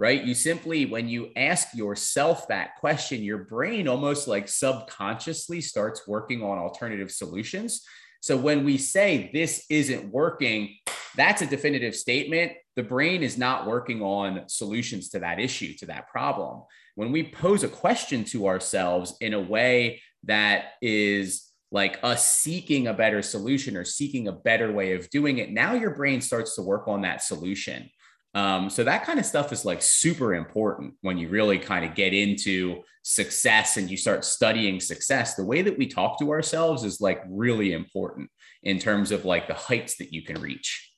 [0.00, 0.24] Right?
[0.24, 6.42] You simply, when you ask yourself that question, your brain almost like subconsciously starts working
[6.42, 7.82] on alternative solutions.
[8.22, 10.74] So when we say this isn't working,
[11.16, 12.52] that's a definitive statement.
[12.76, 16.62] The brain is not working on solutions to that issue, to that problem.
[16.94, 22.86] When we pose a question to ourselves in a way that is like us seeking
[22.86, 26.54] a better solution or seeking a better way of doing it, now your brain starts
[26.54, 27.90] to work on that solution.
[28.34, 31.94] Um, so that kind of stuff is like super important when you really kind of
[31.94, 35.34] get into success and you start studying success.
[35.34, 38.30] The way that we talk to ourselves is like really important
[38.62, 40.92] in terms of like the heights that you can reach.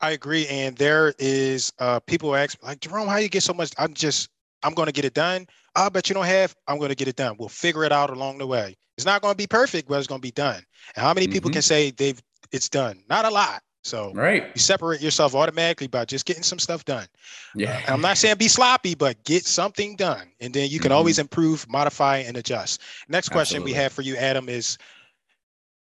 [0.00, 0.46] I agree.
[0.48, 3.72] And there is uh, people ask like Jerome, how you get so much?
[3.78, 4.28] I'm just
[4.62, 5.46] I'm going to get it done.
[5.74, 6.54] I bet you don't have.
[6.66, 7.36] I'm going to get it done.
[7.38, 8.76] We'll figure it out along the way.
[8.96, 10.62] It's not going to be perfect, but it's going to be done.
[10.96, 11.54] And how many people mm-hmm.
[11.54, 13.02] can say they've it's done?
[13.08, 13.62] Not a lot.
[13.88, 17.06] So right, you separate yourself automatically by just getting some stuff done.
[17.54, 20.90] Yeah, uh, I'm not saying be sloppy, but get something done, and then you can
[20.90, 20.98] mm-hmm.
[20.98, 22.82] always improve, modify, and adjust.
[23.08, 23.72] Next question Absolutely.
[23.72, 24.76] we have for you, Adam, is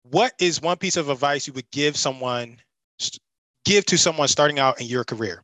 [0.04, 2.58] what is one piece of advice you would give someone,
[3.66, 5.44] give to someone starting out in your career?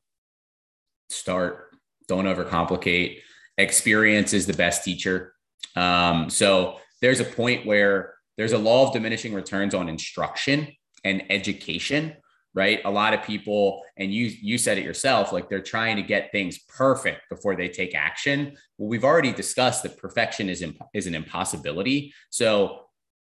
[1.10, 1.75] Start.
[2.07, 3.19] Don't overcomplicate.
[3.57, 5.33] Experience is the best teacher.
[5.75, 10.69] Um, so there's a point where there's a law of diminishing returns on instruction
[11.03, 12.15] and education
[12.53, 12.79] right?
[12.86, 16.31] A lot of people and you you said it yourself like they're trying to get
[16.31, 18.57] things perfect before they take action.
[18.77, 22.13] Well we've already discussed that perfection is imp- is an impossibility.
[22.29, 22.86] So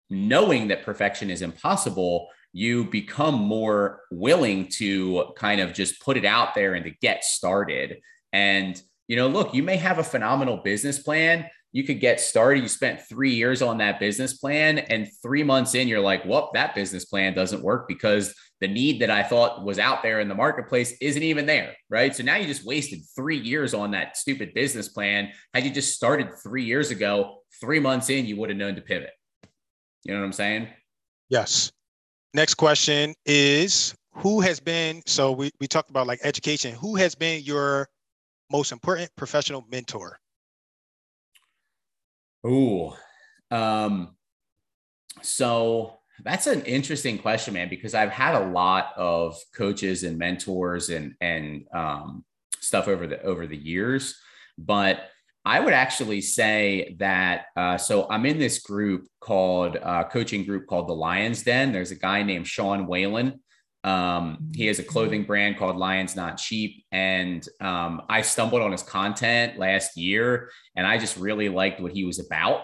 [0.10, 6.26] knowing that perfection is impossible you become more willing to kind of just put it
[6.26, 8.02] out there and to get started.
[8.34, 11.45] And you know look you may have a phenomenal business plan.
[11.74, 12.63] You could get started.
[12.63, 16.52] You spent three years on that business plan, and three months in, you're like, well,
[16.54, 20.30] that business plan doesn't work because the need that I thought was out there in
[20.30, 21.76] the marketplace isn't even there.
[21.89, 22.15] Right.
[22.15, 25.32] So now you just wasted three years on that stupid business plan.
[25.54, 28.82] Had you just started three years ago, three months in, you would have known to
[28.82, 29.12] pivot.
[30.04, 30.67] You know what I'm saying?
[31.30, 31.71] Yes.
[32.34, 37.15] Next question is who has been, so we, we talked about like education, who has
[37.15, 37.88] been your
[38.52, 40.19] most important professional mentor?
[42.45, 42.93] Ooh.
[43.50, 44.15] Um,
[45.21, 50.89] so that's an interesting question, man, because I've had a lot of coaches and mentors
[50.89, 52.23] and and um,
[52.60, 54.19] stuff over the over the years,
[54.57, 55.01] but
[55.43, 57.45] I would actually say that.
[57.55, 61.71] Uh, so I'm in this group called uh, coaching group called the Lions Den.
[61.71, 63.39] There's a guy named Sean Whalen
[63.84, 66.86] um, he has a clothing brand called Lions Not Sheep.
[66.91, 71.91] And um, I stumbled on his content last year and I just really liked what
[71.91, 72.62] he was about.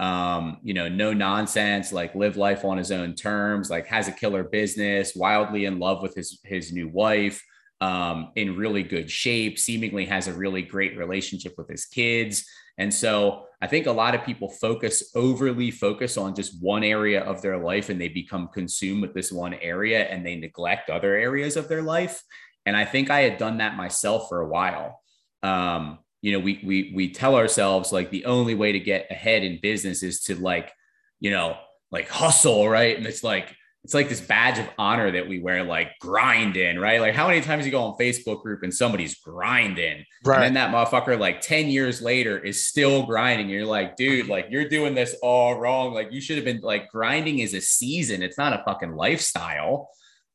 [0.00, 4.12] Um, you know, no nonsense, like live life on his own terms, like has a
[4.12, 7.42] killer business, wildly in love with his his new wife,
[7.80, 12.44] um, in really good shape, seemingly has a really great relationship with his kids.
[12.78, 17.22] And so I think a lot of people focus overly focus on just one area
[17.22, 21.14] of their life and they become consumed with this one area and they neglect other
[21.14, 22.22] areas of their life.
[22.66, 25.00] And I think I had done that myself for a while.
[25.42, 29.42] Um, you know, we we we tell ourselves like the only way to get ahead
[29.44, 30.72] in business is to like
[31.20, 31.56] you know,
[31.90, 32.96] like hustle, right?
[32.96, 33.54] And it's like,
[33.84, 37.00] it's like this badge of honor that we wear, like grinding, right?
[37.00, 40.36] Like how many times you go on Facebook group and somebody's grinding, right?
[40.36, 43.48] And then that motherfucker, like 10 years later, is still grinding.
[43.48, 45.94] You're like, dude, like you're doing this all wrong.
[45.94, 48.22] Like you should have been like grinding is a season.
[48.22, 49.88] It's not a fucking lifestyle.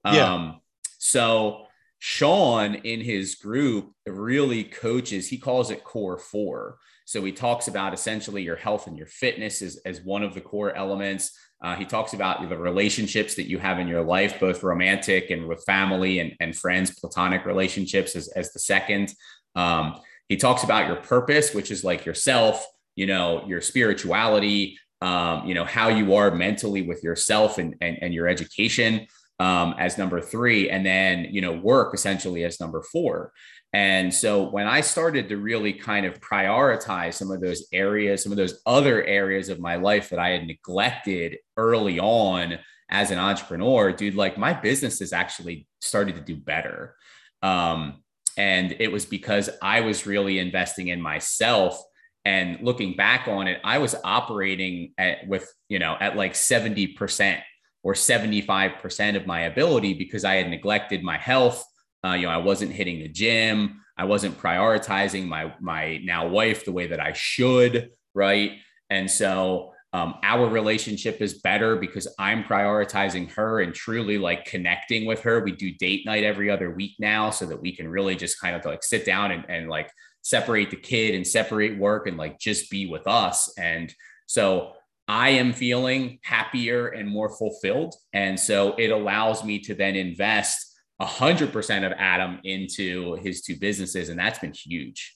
[0.05, 0.33] Yeah.
[0.33, 0.61] Um,
[0.97, 1.65] so
[2.05, 6.77] Sean in his group really coaches, he calls it core four.
[7.05, 10.41] So he talks about essentially your health and your fitness as, as one of the
[10.41, 11.31] core elements.
[11.63, 15.47] Uh, he talks about the relationships that you have in your life, both romantic and
[15.47, 19.13] with family and, and friends, platonic relationships as, as the second.
[19.55, 19.95] Um,
[20.27, 25.53] he talks about your purpose, which is like yourself, you know, your spirituality, um, you
[25.53, 29.07] know, how you are mentally with yourself and, and, and your education
[29.43, 33.33] um, as number three, and then, you know, work essentially as number four.
[33.73, 38.31] And so when I started to really kind of prioritize some of those areas, some
[38.31, 42.57] of those other areas of my life that I had neglected early on
[42.89, 46.95] as an entrepreneur, dude, like my business has actually started to do better.
[47.41, 48.01] Um,
[48.37, 51.83] and it was because I was really investing in myself.
[52.23, 57.41] And looking back on it, I was operating at with, you know, at like 70%
[57.83, 61.63] or 75% of my ability because I had neglected my health
[62.05, 63.81] uh, you know, I wasn't hitting the gym.
[63.97, 68.53] I wasn't prioritizing my my now wife the way that I should, right?
[68.89, 75.05] And so um, our relationship is better because I'm prioritizing her and truly like connecting
[75.05, 75.43] with her.
[75.43, 78.55] We do date night every other week now so that we can really just kind
[78.55, 79.91] of like sit down and, and like
[80.23, 83.55] separate the kid and separate work and like just be with us.
[83.57, 83.93] And
[84.25, 84.73] so
[85.07, 87.95] I am feeling happier and more fulfilled.
[88.13, 94.09] And so it allows me to then invest 100% of Adam into his two businesses.
[94.09, 95.15] And that's been huge.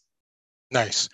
[0.71, 1.07] Nice.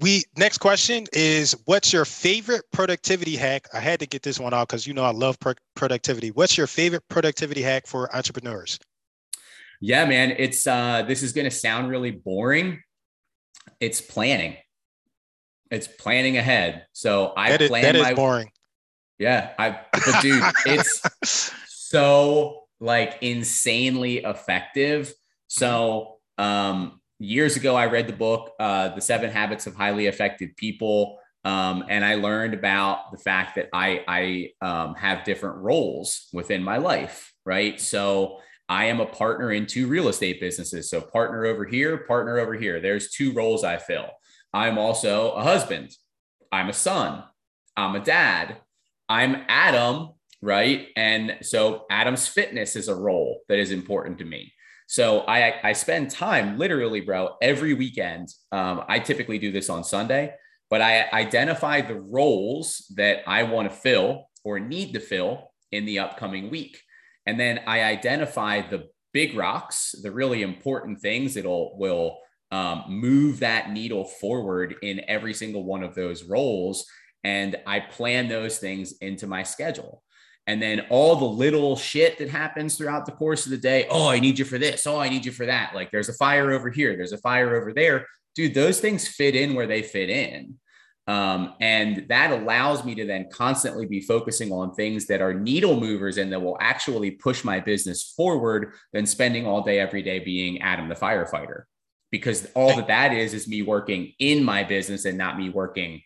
[0.00, 3.68] We next question is what's your favorite productivity hack?
[3.72, 6.30] I had to get this one out because you know I love pro- productivity.
[6.30, 8.78] What's your favorite productivity hack for entrepreneurs?
[9.80, 12.82] Yeah, man, it's uh this is going to sound really boring.
[13.80, 14.56] It's planning.
[15.70, 16.86] It's planning ahead.
[16.92, 18.50] So I that is, plan that is my boring.
[19.18, 21.02] Yeah, I but dude, it's
[21.66, 25.12] so like insanely effective.
[25.48, 30.50] So um, years ago, I read the book, uh, The Seven Habits of Highly Effective
[30.56, 31.18] People.
[31.44, 34.04] Um, and I learned about the fact that I,
[34.60, 37.80] I um, have different roles within my life, right?
[37.80, 40.90] So I am a partner in two real estate businesses.
[40.90, 42.80] So partner over here, partner over here.
[42.80, 44.10] There's two roles I fill.
[44.52, 45.90] I'm also a husband.
[46.50, 47.24] I'm a son.
[47.76, 48.56] I'm a dad.
[49.08, 50.10] I'm Adam,
[50.42, 50.88] right?
[50.96, 54.52] And so Adam's fitness is a role that is important to me.
[54.86, 58.28] So I, I spend time literally, bro, every weekend.
[58.52, 60.34] Um, I typically do this on Sunday,
[60.70, 65.84] but I identify the roles that I want to fill or need to fill in
[65.84, 66.80] the upcoming week.
[67.26, 72.18] And then I identify the big rocks, the really important things that'll will
[72.50, 76.86] um, move that needle forward in every single one of those roles.
[77.24, 80.02] And I plan those things into my schedule
[80.48, 83.86] and then all the little shit that happens throughout the course of the day.
[83.90, 84.86] Oh, I need you for this.
[84.86, 85.74] Oh, I need you for that.
[85.74, 86.96] Like there's a fire over here.
[86.96, 88.06] There's a fire over there.
[88.34, 90.54] Dude, those things fit in where they fit in.
[91.06, 95.78] Um, and that allows me to then constantly be focusing on things that are needle
[95.78, 100.18] movers and that will actually push my business forward than spending all day every day
[100.18, 101.64] being Adam the firefighter.
[102.10, 106.00] Because all that that is is me working in my business and not me working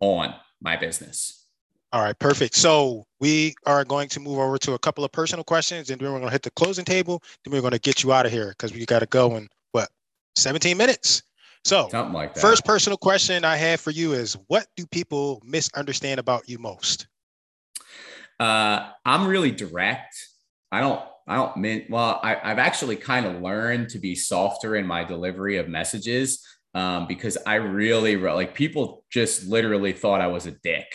[0.00, 1.46] on my business.
[1.92, 2.54] All right, perfect.
[2.56, 6.12] So we are going to move over to a couple of personal questions, and then
[6.12, 7.22] we're going to hit the closing table.
[7.44, 9.48] Then we're going to get you out of here because we got to go in
[9.72, 9.88] what
[10.34, 11.22] 17 minutes.
[11.64, 12.40] So something like that.
[12.40, 17.06] First personal question I have for you is, what do people misunderstand about you most?
[18.38, 20.14] Uh, I'm really direct.
[20.70, 21.00] I don't.
[21.26, 22.20] I don't mean well.
[22.22, 27.06] I, I've actually kind of learned to be softer in my delivery of messages um,
[27.06, 30.86] because I really like people just literally thought I was a dick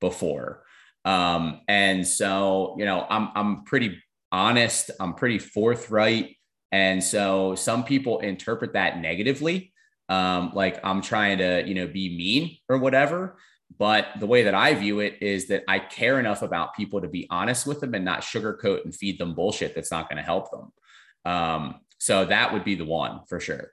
[0.00, 0.64] before.
[1.04, 6.36] Um, and so, you know, I'm, I'm pretty honest, I'm pretty forthright.
[6.72, 9.72] And so some people interpret that negatively,
[10.08, 13.36] um, like I'm trying to, you know, be mean or whatever.
[13.78, 17.08] But the way that I view it is that I care enough about people to
[17.08, 20.22] be honest with them and not sugarcoat and feed them bullshit that's not going to
[20.22, 20.72] help them.
[21.24, 23.72] Um, so that would be the one for sure.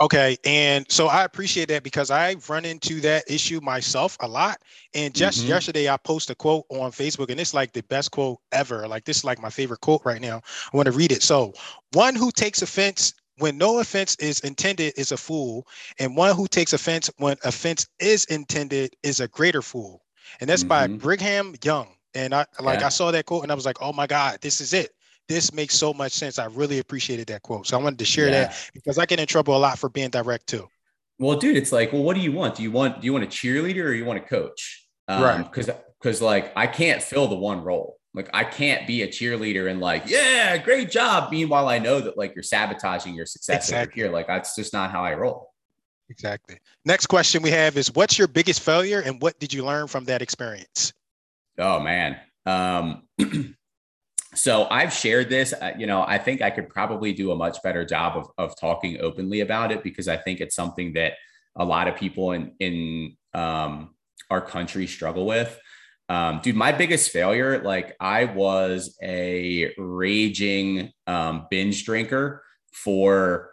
[0.00, 0.36] Okay.
[0.44, 4.58] And so I appreciate that because I've run into that issue myself a lot.
[4.94, 5.48] And just mm-hmm.
[5.48, 8.86] yesterday, I posted a quote on Facebook, and it's like the best quote ever.
[8.86, 10.40] Like, this is like my favorite quote right now.
[10.72, 11.22] I want to read it.
[11.22, 11.52] So,
[11.94, 15.66] one who takes offense when no offense is intended is a fool,
[15.98, 20.02] and one who takes offense when offense is intended is a greater fool.
[20.40, 20.94] and that's mm-hmm.
[20.94, 21.88] by Brigham Young.
[22.14, 22.86] And I like yeah.
[22.86, 24.90] I saw that quote and I was like, oh my God, this is it.
[25.28, 26.38] This makes so much sense.
[26.38, 27.66] I really appreciated that quote.
[27.66, 28.44] So I wanted to share yeah.
[28.44, 30.66] that because I get in trouble a lot for being direct too.
[31.18, 32.54] Well, dude, it's like, well, what do you want?
[32.54, 34.88] Do you want do you want a cheerleader or you want a coach?
[35.06, 35.44] Um, right.
[35.44, 35.68] Because
[36.00, 37.97] because like I can't fill the one role.
[38.18, 41.30] Like I can't be a cheerleader and like, yeah, great job.
[41.30, 44.02] Meanwhile, I know that like you're sabotaging your success exactly.
[44.02, 44.12] over here.
[44.12, 45.52] Like that's just not how I roll.
[46.10, 46.58] Exactly.
[46.84, 50.04] Next question we have is what's your biggest failure and what did you learn from
[50.06, 50.92] that experience?
[51.58, 52.16] Oh man.
[52.44, 53.04] Um,
[54.34, 57.62] so I've shared this, uh, you know, I think I could probably do a much
[57.62, 61.12] better job of, of talking openly about it because I think it's something that
[61.54, 63.94] a lot of people in, in, um,
[64.28, 65.56] our country struggle with.
[66.08, 72.42] Um, dude, my biggest failure, like I was a raging um, binge drinker
[72.72, 73.50] for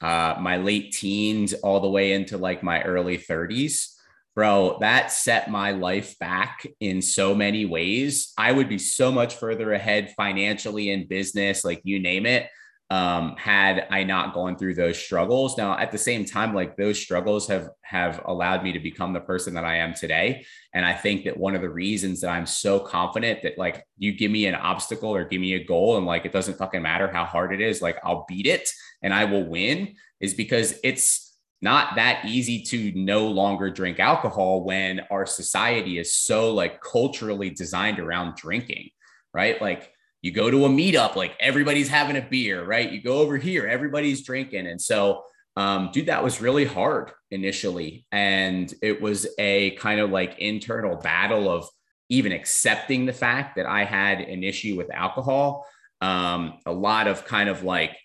[0.00, 3.94] uh, my late teens all the way into like my early 30s.
[4.36, 8.32] Bro, that set my life back in so many ways.
[8.38, 12.48] I would be so much further ahead financially in business, like you name it
[12.90, 15.58] um, had I not gone through those struggles.
[15.58, 19.20] Now, at the same time, like those struggles have have allowed me to become the
[19.20, 20.46] person that I am today.
[20.72, 24.12] And I think that one of the reasons that I'm so confident that like you
[24.12, 27.08] give me an obstacle or give me a goal and like it doesn't fucking matter
[27.12, 28.70] how hard it is, like I'll beat it
[29.02, 34.64] and I will win is because it's not that easy to no longer drink alcohol
[34.64, 38.90] when our society is so like culturally designed around drinking,
[39.34, 39.60] right?
[39.60, 42.90] Like you go to a meetup, like everybody's having a beer, right?
[42.90, 44.66] You go over here, everybody's drinking.
[44.66, 45.22] And so,
[45.56, 48.06] um, dude, that was really hard initially.
[48.10, 51.68] And it was a kind of like internal battle of
[52.08, 55.66] even accepting the fact that I had an issue with alcohol.
[56.00, 57.96] Um, a lot of kind of like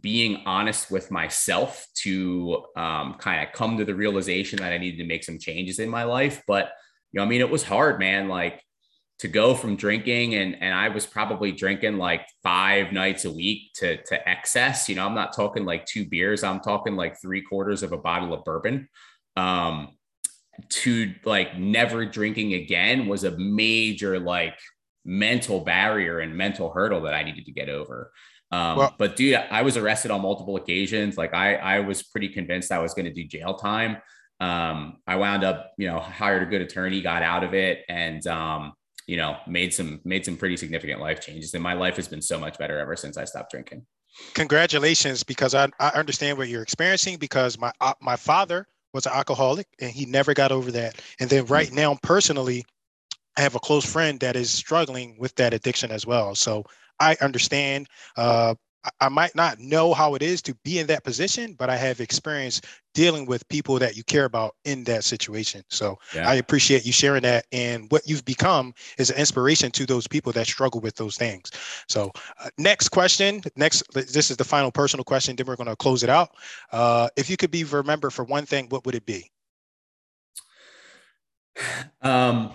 [0.00, 4.98] being honest with myself to um, kind of come to the realization that I needed
[4.98, 6.42] to make some changes in my life.
[6.46, 6.70] But,
[7.12, 8.28] you know, I mean, it was hard, man.
[8.28, 8.62] Like,
[9.20, 13.72] to go from drinking and and I was probably drinking like five nights a week
[13.74, 14.88] to to excess.
[14.88, 16.42] You know, I'm not talking like two beers.
[16.42, 18.88] I'm talking like three quarters of a bottle of bourbon.
[19.36, 19.90] Um,
[20.68, 24.58] to like never drinking again was a major like
[25.04, 28.12] mental barrier and mental hurdle that I needed to get over.
[28.52, 31.16] Um, well, but dude, I was arrested on multiple occasions.
[31.16, 33.98] Like I, I was pretty convinced I was going to do jail time.
[34.40, 38.26] Um, I wound up, you know, hired a good attorney, got out of it, and
[38.26, 38.72] um,
[39.10, 41.52] you know, made some made some pretty significant life changes.
[41.52, 43.84] And my life has been so much better ever since I stopped drinking.
[44.34, 49.12] Congratulations, because I, I understand what you're experiencing because my uh, my father was an
[49.12, 51.02] alcoholic and he never got over that.
[51.18, 51.76] And then right mm-hmm.
[51.76, 52.64] now, personally,
[53.36, 56.36] I have a close friend that is struggling with that addiction as well.
[56.36, 56.64] So
[57.00, 57.88] I understand.
[58.16, 58.54] Uh,
[59.00, 62.00] I might not know how it is to be in that position, but I have
[62.00, 62.62] experience
[62.94, 65.62] dealing with people that you care about in that situation.
[65.68, 66.28] So yeah.
[66.28, 67.46] I appreciate you sharing that.
[67.52, 71.50] And what you've become is an inspiration to those people that struggle with those things.
[71.88, 72.10] So,
[72.42, 73.42] uh, next question.
[73.54, 75.36] Next, this is the final personal question.
[75.36, 76.30] Then we're going to close it out.
[76.72, 79.30] Uh, if you could be remembered for one thing, what would it be?
[82.02, 82.54] Um,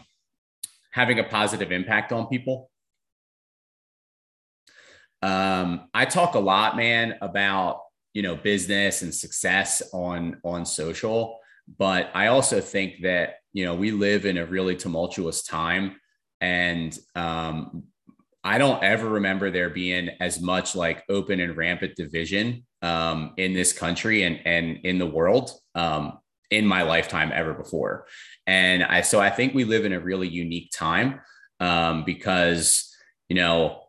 [0.89, 2.71] having a positive impact on people.
[5.21, 7.81] Um, I talk a lot, man, about
[8.13, 11.39] you know business and success on on social,
[11.77, 15.95] but I also think that you know we live in a really tumultuous time,
[16.41, 17.83] and um,
[18.43, 23.53] I don't ever remember there being as much like open and rampant division um, in
[23.53, 26.19] this country and and in the world um,
[26.51, 28.05] in my lifetime ever before.
[28.45, 31.21] And I so I think we live in a really unique time
[31.59, 32.95] um, because
[33.29, 33.81] you know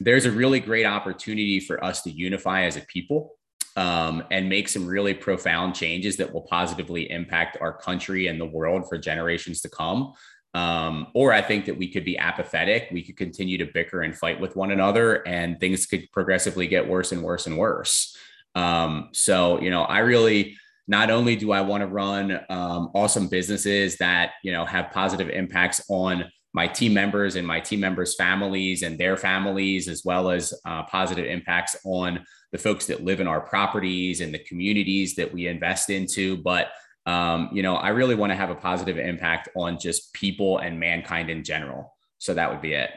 [0.00, 3.32] there's a really great opportunity for us to unify as a people
[3.76, 8.46] um, and make some really profound changes that will positively impact our country and the
[8.46, 10.14] world for generations to come.
[10.54, 12.88] Um, or I think that we could be apathetic.
[12.90, 16.88] We could continue to bicker and fight with one another, and things could progressively get
[16.88, 18.16] worse and worse and worse.
[18.54, 20.56] Um, so, you know, I really
[20.88, 25.28] not only do I want to run um, awesome businesses that you know have positive
[25.28, 26.24] impacts on
[26.56, 30.82] my team members and my team members' families and their families, as well as uh,
[30.84, 35.48] positive impacts on the folks that live in our properties and the communities that we
[35.48, 36.38] invest into.
[36.38, 36.68] But
[37.04, 40.80] um, you know, I really want to have a positive impact on just people and
[40.80, 41.94] mankind in general.
[42.18, 42.90] So that would be it.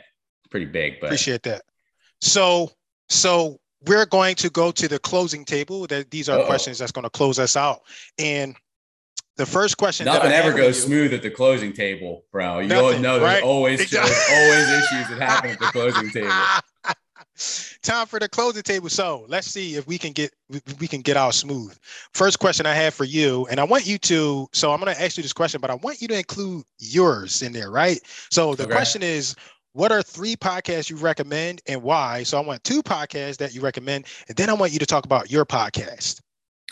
[0.49, 1.62] Pretty big, but appreciate that.
[2.22, 2.72] So,
[3.10, 5.86] so we're going to go to the closing table.
[5.86, 6.47] That these are Uh-oh.
[6.47, 7.82] questions that's going to close us out.
[8.18, 8.55] And
[9.39, 10.05] the first question.
[10.05, 12.59] Nothing ever goes you, smooth at the closing table, bro.
[12.59, 13.43] You nothing, know there's right?
[13.43, 14.11] always exactly.
[14.11, 16.29] there's always issues that happen at the closing table.
[17.81, 18.89] time for the closing table.
[18.89, 20.33] So let's see if we can get
[20.77, 21.75] we can get out smooth.
[22.13, 24.49] First question I have for you, and I want you to.
[24.51, 27.41] So I'm going to ask you this question, but I want you to include yours
[27.41, 28.01] in there, right?
[28.29, 28.73] So the okay.
[28.73, 29.35] question is,
[29.71, 32.23] what are three podcasts you recommend and why?
[32.23, 35.05] So I want two podcasts that you recommend, and then I want you to talk
[35.05, 36.19] about your podcast.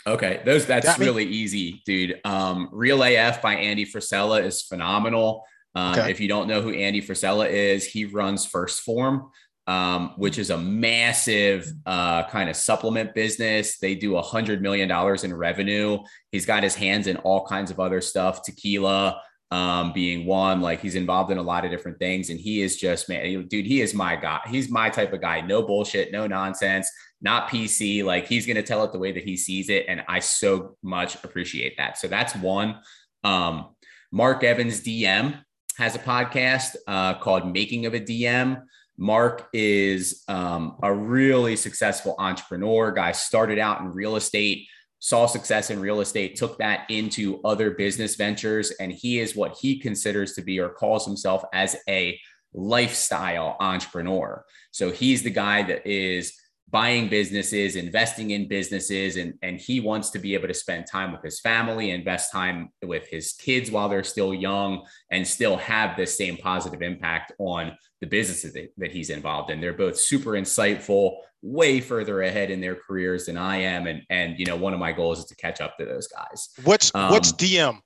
[0.08, 2.20] Okay, those that's really easy, dude.
[2.24, 5.44] Um, Real AF by Andy Frisella is phenomenal.
[5.74, 6.10] Um, okay.
[6.10, 9.30] If you don't know who Andy Frisella is, he runs 1st Form,
[9.66, 13.78] um, which is a massive uh, kind of supplement business.
[13.78, 15.98] They do a hundred million dollars in revenue.
[16.32, 20.60] He's got his hands in all kinds of other stuff, tequila um, being one.
[20.60, 23.66] Like he's involved in a lot of different things, and he is just man, dude.
[23.66, 24.40] He is my guy.
[24.48, 25.42] He's my type of guy.
[25.42, 26.90] No bullshit, no nonsense,
[27.20, 28.04] not PC.
[28.04, 31.22] Like he's gonna tell it the way that he sees it, and I so much
[31.24, 31.98] appreciate that.
[31.98, 32.80] So that's one.
[33.24, 33.74] Um,
[34.12, 35.40] Mark Evans DM
[35.76, 38.62] has a podcast uh, called Making of a DM.
[38.96, 42.90] Mark is um, a really successful entrepreneur.
[42.90, 44.66] Guy started out in real estate,
[44.98, 49.56] saw success in real estate, took that into other business ventures, and he is what
[49.60, 52.18] he considers to be or calls himself as a
[52.52, 54.44] lifestyle entrepreneur.
[54.72, 56.32] So he's the guy that is
[56.70, 61.12] buying businesses, investing in businesses, and, and he wants to be able to spend time
[61.12, 65.96] with his family, invest time with his kids while they're still young, and still have
[65.96, 69.60] the same positive impact on the businesses that, that he's involved in.
[69.60, 73.86] They're both super insightful, way further ahead in their careers than I am.
[73.86, 76.50] And and you know, one of my goals is to catch up to those guys.
[76.64, 77.80] What's um, what's DM?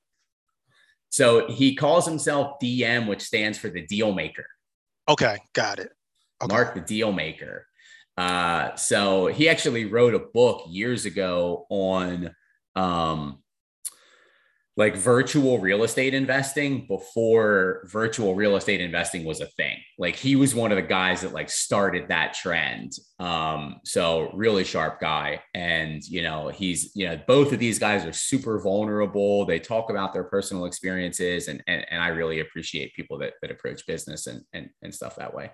[1.11, 4.47] So he calls himself DM, which stands for the deal maker.
[5.09, 5.93] Okay, got it.
[6.43, 6.55] Okay.
[6.55, 7.67] Mark the deal maker.
[8.17, 12.35] Uh, so he actually wrote a book years ago on
[12.77, 13.43] um,
[14.77, 19.77] like virtual real estate investing before virtual real estate investing was a thing.
[19.99, 22.93] Like he was one of the guys that like started that trend.
[23.19, 25.43] Um, so really sharp guy.
[25.55, 29.45] And you know, he's, you know, both of these guys are super vulnerable.
[29.45, 33.51] They talk about their personal experiences and and, and I really appreciate people that that
[33.51, 35.51] approach business and and, and stuff that way.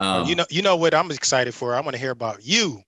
[0.00, 1.74] Um, you know, you know what I'm excited for.
[1.74, 2.82] I want to hear about you.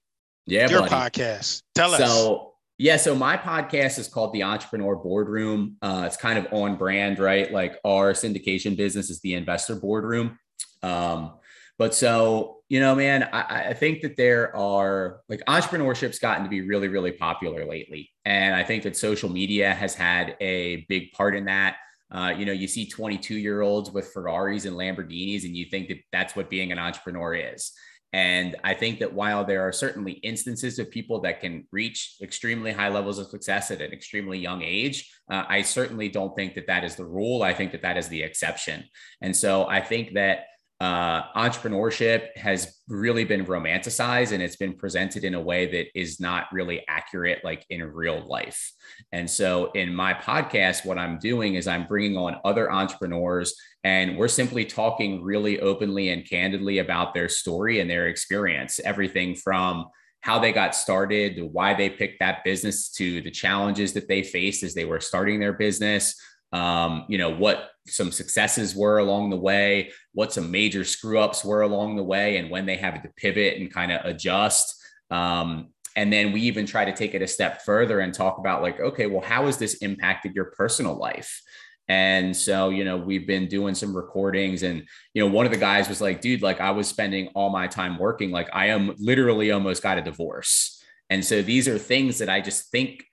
[0.46, 0.94] Yeah, your buddy.
[0.94, 1.62] podcast.
[1.74, 2.00] Tell us.
[2.00, 5.76] So yeah, so my podcast is called the Entrepreneur Boardroom.
[5.82, 7.52] Uh, it's kind of on brand, right?
[7.52, 10.38] Like our syndication business is the Investor Boardroom.
[10.82, 11.34] Um,
[11.78, 16.48] but so you know, man, I, I think that there are like entrepreneurship's gotten to
[16.48, 21.12] be really, really popular lately, and I think that social media has had a big
[21.12, 21.76] part in that.
[22.12, 25.88] Uh, you know, you see 22 year olds with Ferraris and Lamborghinis, and you think
[25.88, 27.72] that that's what being an entrepreneur is.
[28.14, 32.70] And I think that while there are certainly instances of people that can reach extremely
[32.70, 36.66] high levels of success at an extremely young age, uh, I certainly don't think that
[36.66, 37.42] that is the rule.
[37.42, 38.84] I think that that is the exception.
[39.22, 40.44] And so I think that
[40.82, 46.18] uh, entrepreneurship has really been romanticized and it's been presented in a way that is
[46.18, 48.72] not really accurate like in real life.
[49.12, 53.54] And so in my podcast what i'm doing is i'm bringing on other entrepreneurs
[53.84, 59.36] and we're simply talking really openly and candidly about their story and their experience everything
[59.36, 59.86] from
[60.20, 64.64] how they got started why they picked that business to the challenges that they faced
[64.64, 66.16] as they were starting their business
[66.52, 71.44] um, you know, what some successes were along the way, what some major screw ups
[71.44, 74.80] were along the way, and when they had to pivot and kind of adjust.
[75.10, 78.62] Um, and then we even try to take it a step further and talk about,
[78.62, 81.42] like, okay, well, how has this impacted your personal life?
[81.88, 85.58] And so, you know, we've been doing some recordings, and, you know, one of the
[85.58, 88.30] guys was like, dude, like, I was spending all my time working.
[88.30, 90.82] Like, I am literally almost got a divorce.
[91.10, 93.04] And so these are things that I just think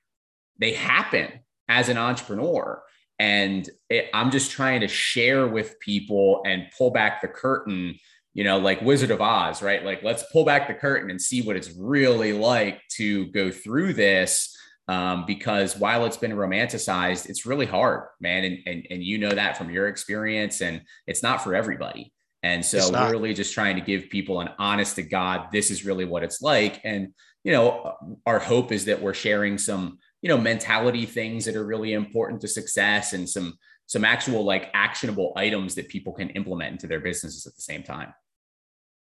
[0.57, 1.27] they happen
[1.67, 2.81] as an entrepreneur
[3.19, 7.95] and it, i'm just trying to share with people and pull back the curtain
[8.33, 9.83] you know like wizard of oz right?
[9.83, 13.93] Like let's pull back the curtain and see what it's really like to go through
[13.93, 14.55] this
[14.87, 18.43] um, because while it's been romanticized it's really hard man.
[18.45, 22.13] And, and and you know that from your experience and it's not for everybody.
[22.41, 25.83] And so we're really just trying to give people an honest to god this is
[25.83, 26.79] really what it's like.
[26.83, 27.13] And
[27.43, 27.95] you know
[28.25, 32.41] our hope is that we're sharing some you know mentality things that are really important
[32.41, 36.99] to success and some some actual like actionable items that people can implement into their
[36.99, 38.13] businesses at the same time.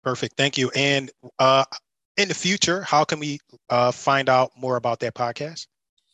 [0.03, 0.36] Perfect.
[0.36, 0.70] Thank you.
[0.74, 1.64] And uh
[2.16, 3.38] in the future how can we
[3.68, 5.66] uh find out more about that podcast?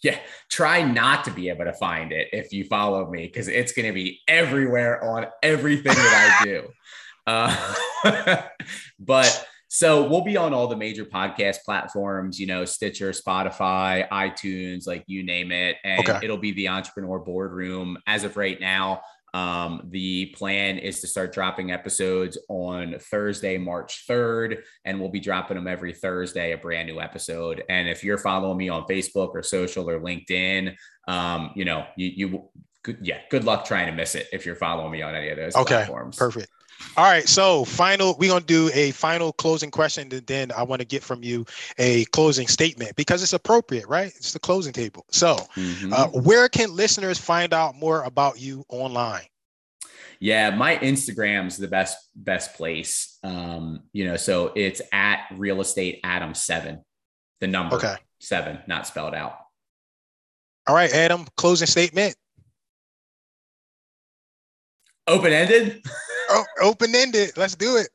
[0.03, 0.19] Yeah
[0.51, 3.87] try not to be able to find it if you follow me because it's going
[3.87, 6.69] to be everywhere on everything that i do.
[7.29, 7.55] Uh,
[8.99, 9.47] but
[9.79, 15.05] so we'll be on all the major podcast platforms, you know, Stitcher, Spotify, iTunes, like
[15.07, 15.77] you name it.
[15.85, 16.19] And okay.
[16.21, 19.03] it'll be the entrepreneur boardroom as of right now.
[19.35, 25.21] Um, the plan is to start dropping episodes on Thursday, March 3rd, and we'll be
[25.21, 27.63] dropping them every Thursday, a brand new episode.
[27.69, 30.75] And if you're following me on Facebook or social or LinkedIn,
[31.07, 32.49] um, you know, you, you,
[32.83, 35.37] good, yeah, good luck trying to miss it if you're following me on any of
[35.37, 36.17] those okay, platforms.
[36.17, 36.49] Perfect.
[36.97, 37.29] All right.
[37.29, 41.03] So final, we're gonna do a final closing question, and then I want to get
[41.03, 41.45] from you
[41.79, 44.13] a closing statement because it's appropriate, right?
[44.17, 45.05] It's the closing table.
[45.11, 45.93] So, mm-hmm.
[45.93, 49.27] uh, where can listeners find out more about you online?
[50.21, 53.19] Yeah, my Instagram's the best best place.
[53.23, 56.85] Um, you know, so it's at real estate Adam seven,
[57.41, 57.97] the number okay.
[58.21, 59.39] seven, not spelled out.
[60.67, 62.17] All right, Adam, closing statement.
[65.07, 65.83] Open ended.
[66.29, 67.33] oh, open ended.
[67.37, 67.89] Let's do it.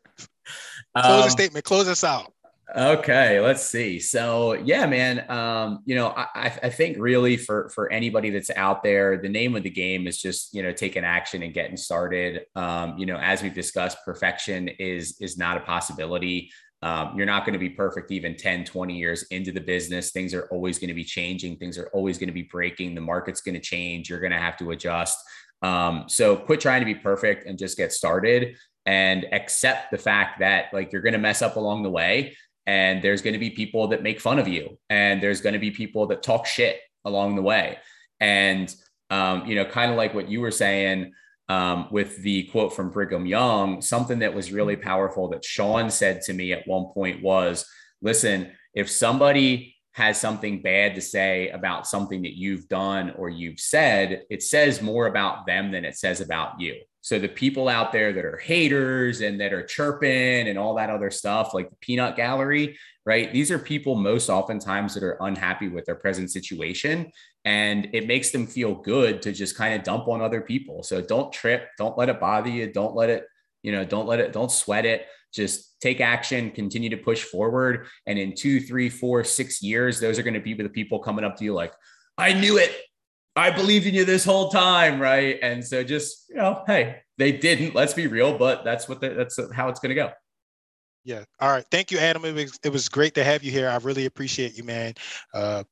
[0.95, 1.65] Close um, statement.
[1.65, 2.33] Close us out.
[2.75, 3.99] Okay, let's see.
[3.99, 5.29] So yeah, man.
[5.29, 9.55] Um, you know, I, I think really for for anybody that's out there, the name
[9.55, 12.45] of the game is just you know taking action and getting started.
[12.55, 16.51] Um, you know, as we've discussed, perfection is is not a possibility.
[16.81, 20.11] Um, you're not going to be perfect even 10, 20 years into the business.
[20.11, 21.55] Things are always going to be changing.
[21.55, 22.93] Things are always going to be breaking.
[22.93, 24.09] The market's going to change.
[24.09, 25.17] You're going to have to adjust.
[25.63, 30.39] Um, so quit trying to be perfect and just get started and accept the fact
[30.39, 32.35] that like you're going to mess up along the way
[32.67, 35.59] and there's going to be people that make fun of you and there's going to
[35.59, 37.77] be people that talk shit along the way.
[38.19, 38.73] And,
[39.09, 41.13] um, you know, kind of like what you were saying
[41.49, 46.21] um, with the quote from Brigham Young, something that was really powerful that Sean said
[46.23, 47.65] to me at one point was,
[48.01, 53.59] listen, if somebody has something bad to say about something that you've done or you've
[53.59, 56.81] said, it says more about them than it says about you.
[57.01, 60.89] So the people out there that are haters and that are chirping and all that
[60.89, 63.31] other stuff, like the peanut gallery, right?
[63.31, 67.11] These are people most oftentimes that are unhappy with their present situation.
[67.45, 70.81] And it makes them feel good to just kind of dump on other people.
[70.81, 73.27] So don't trip, don't let it bother you, don't let it,
[73.61, 77.87] you know, don't let it, don't sweat it just take action, continue to push forward.
[78.05, 81.25] And in two, three, four, six years, those are going to be the people coming
[81.25, 81.73] up to you like,
[82.17, 82.71] I knew it.
[83.35, 85.01] I believed in you this whole time.
[85.01, 85.39] Right.
[85.41, 89.09] And so just, you know, hey, they didn't, let's be real, but that's what the,
[89.09, 90.11] that's how it's going to go.
[91.03, 91.23] Yeah.
[91.39, 91.65] All right.
[91.69, 92.23] Thank you, Adam.
[92.23, 93.67] It was, it was great to have you here.
[93.67, 94.93] I really appreciate you, man.
[95.33, 95.63] Uh,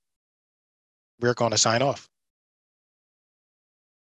[1.21, 2.09] we're going to sign off.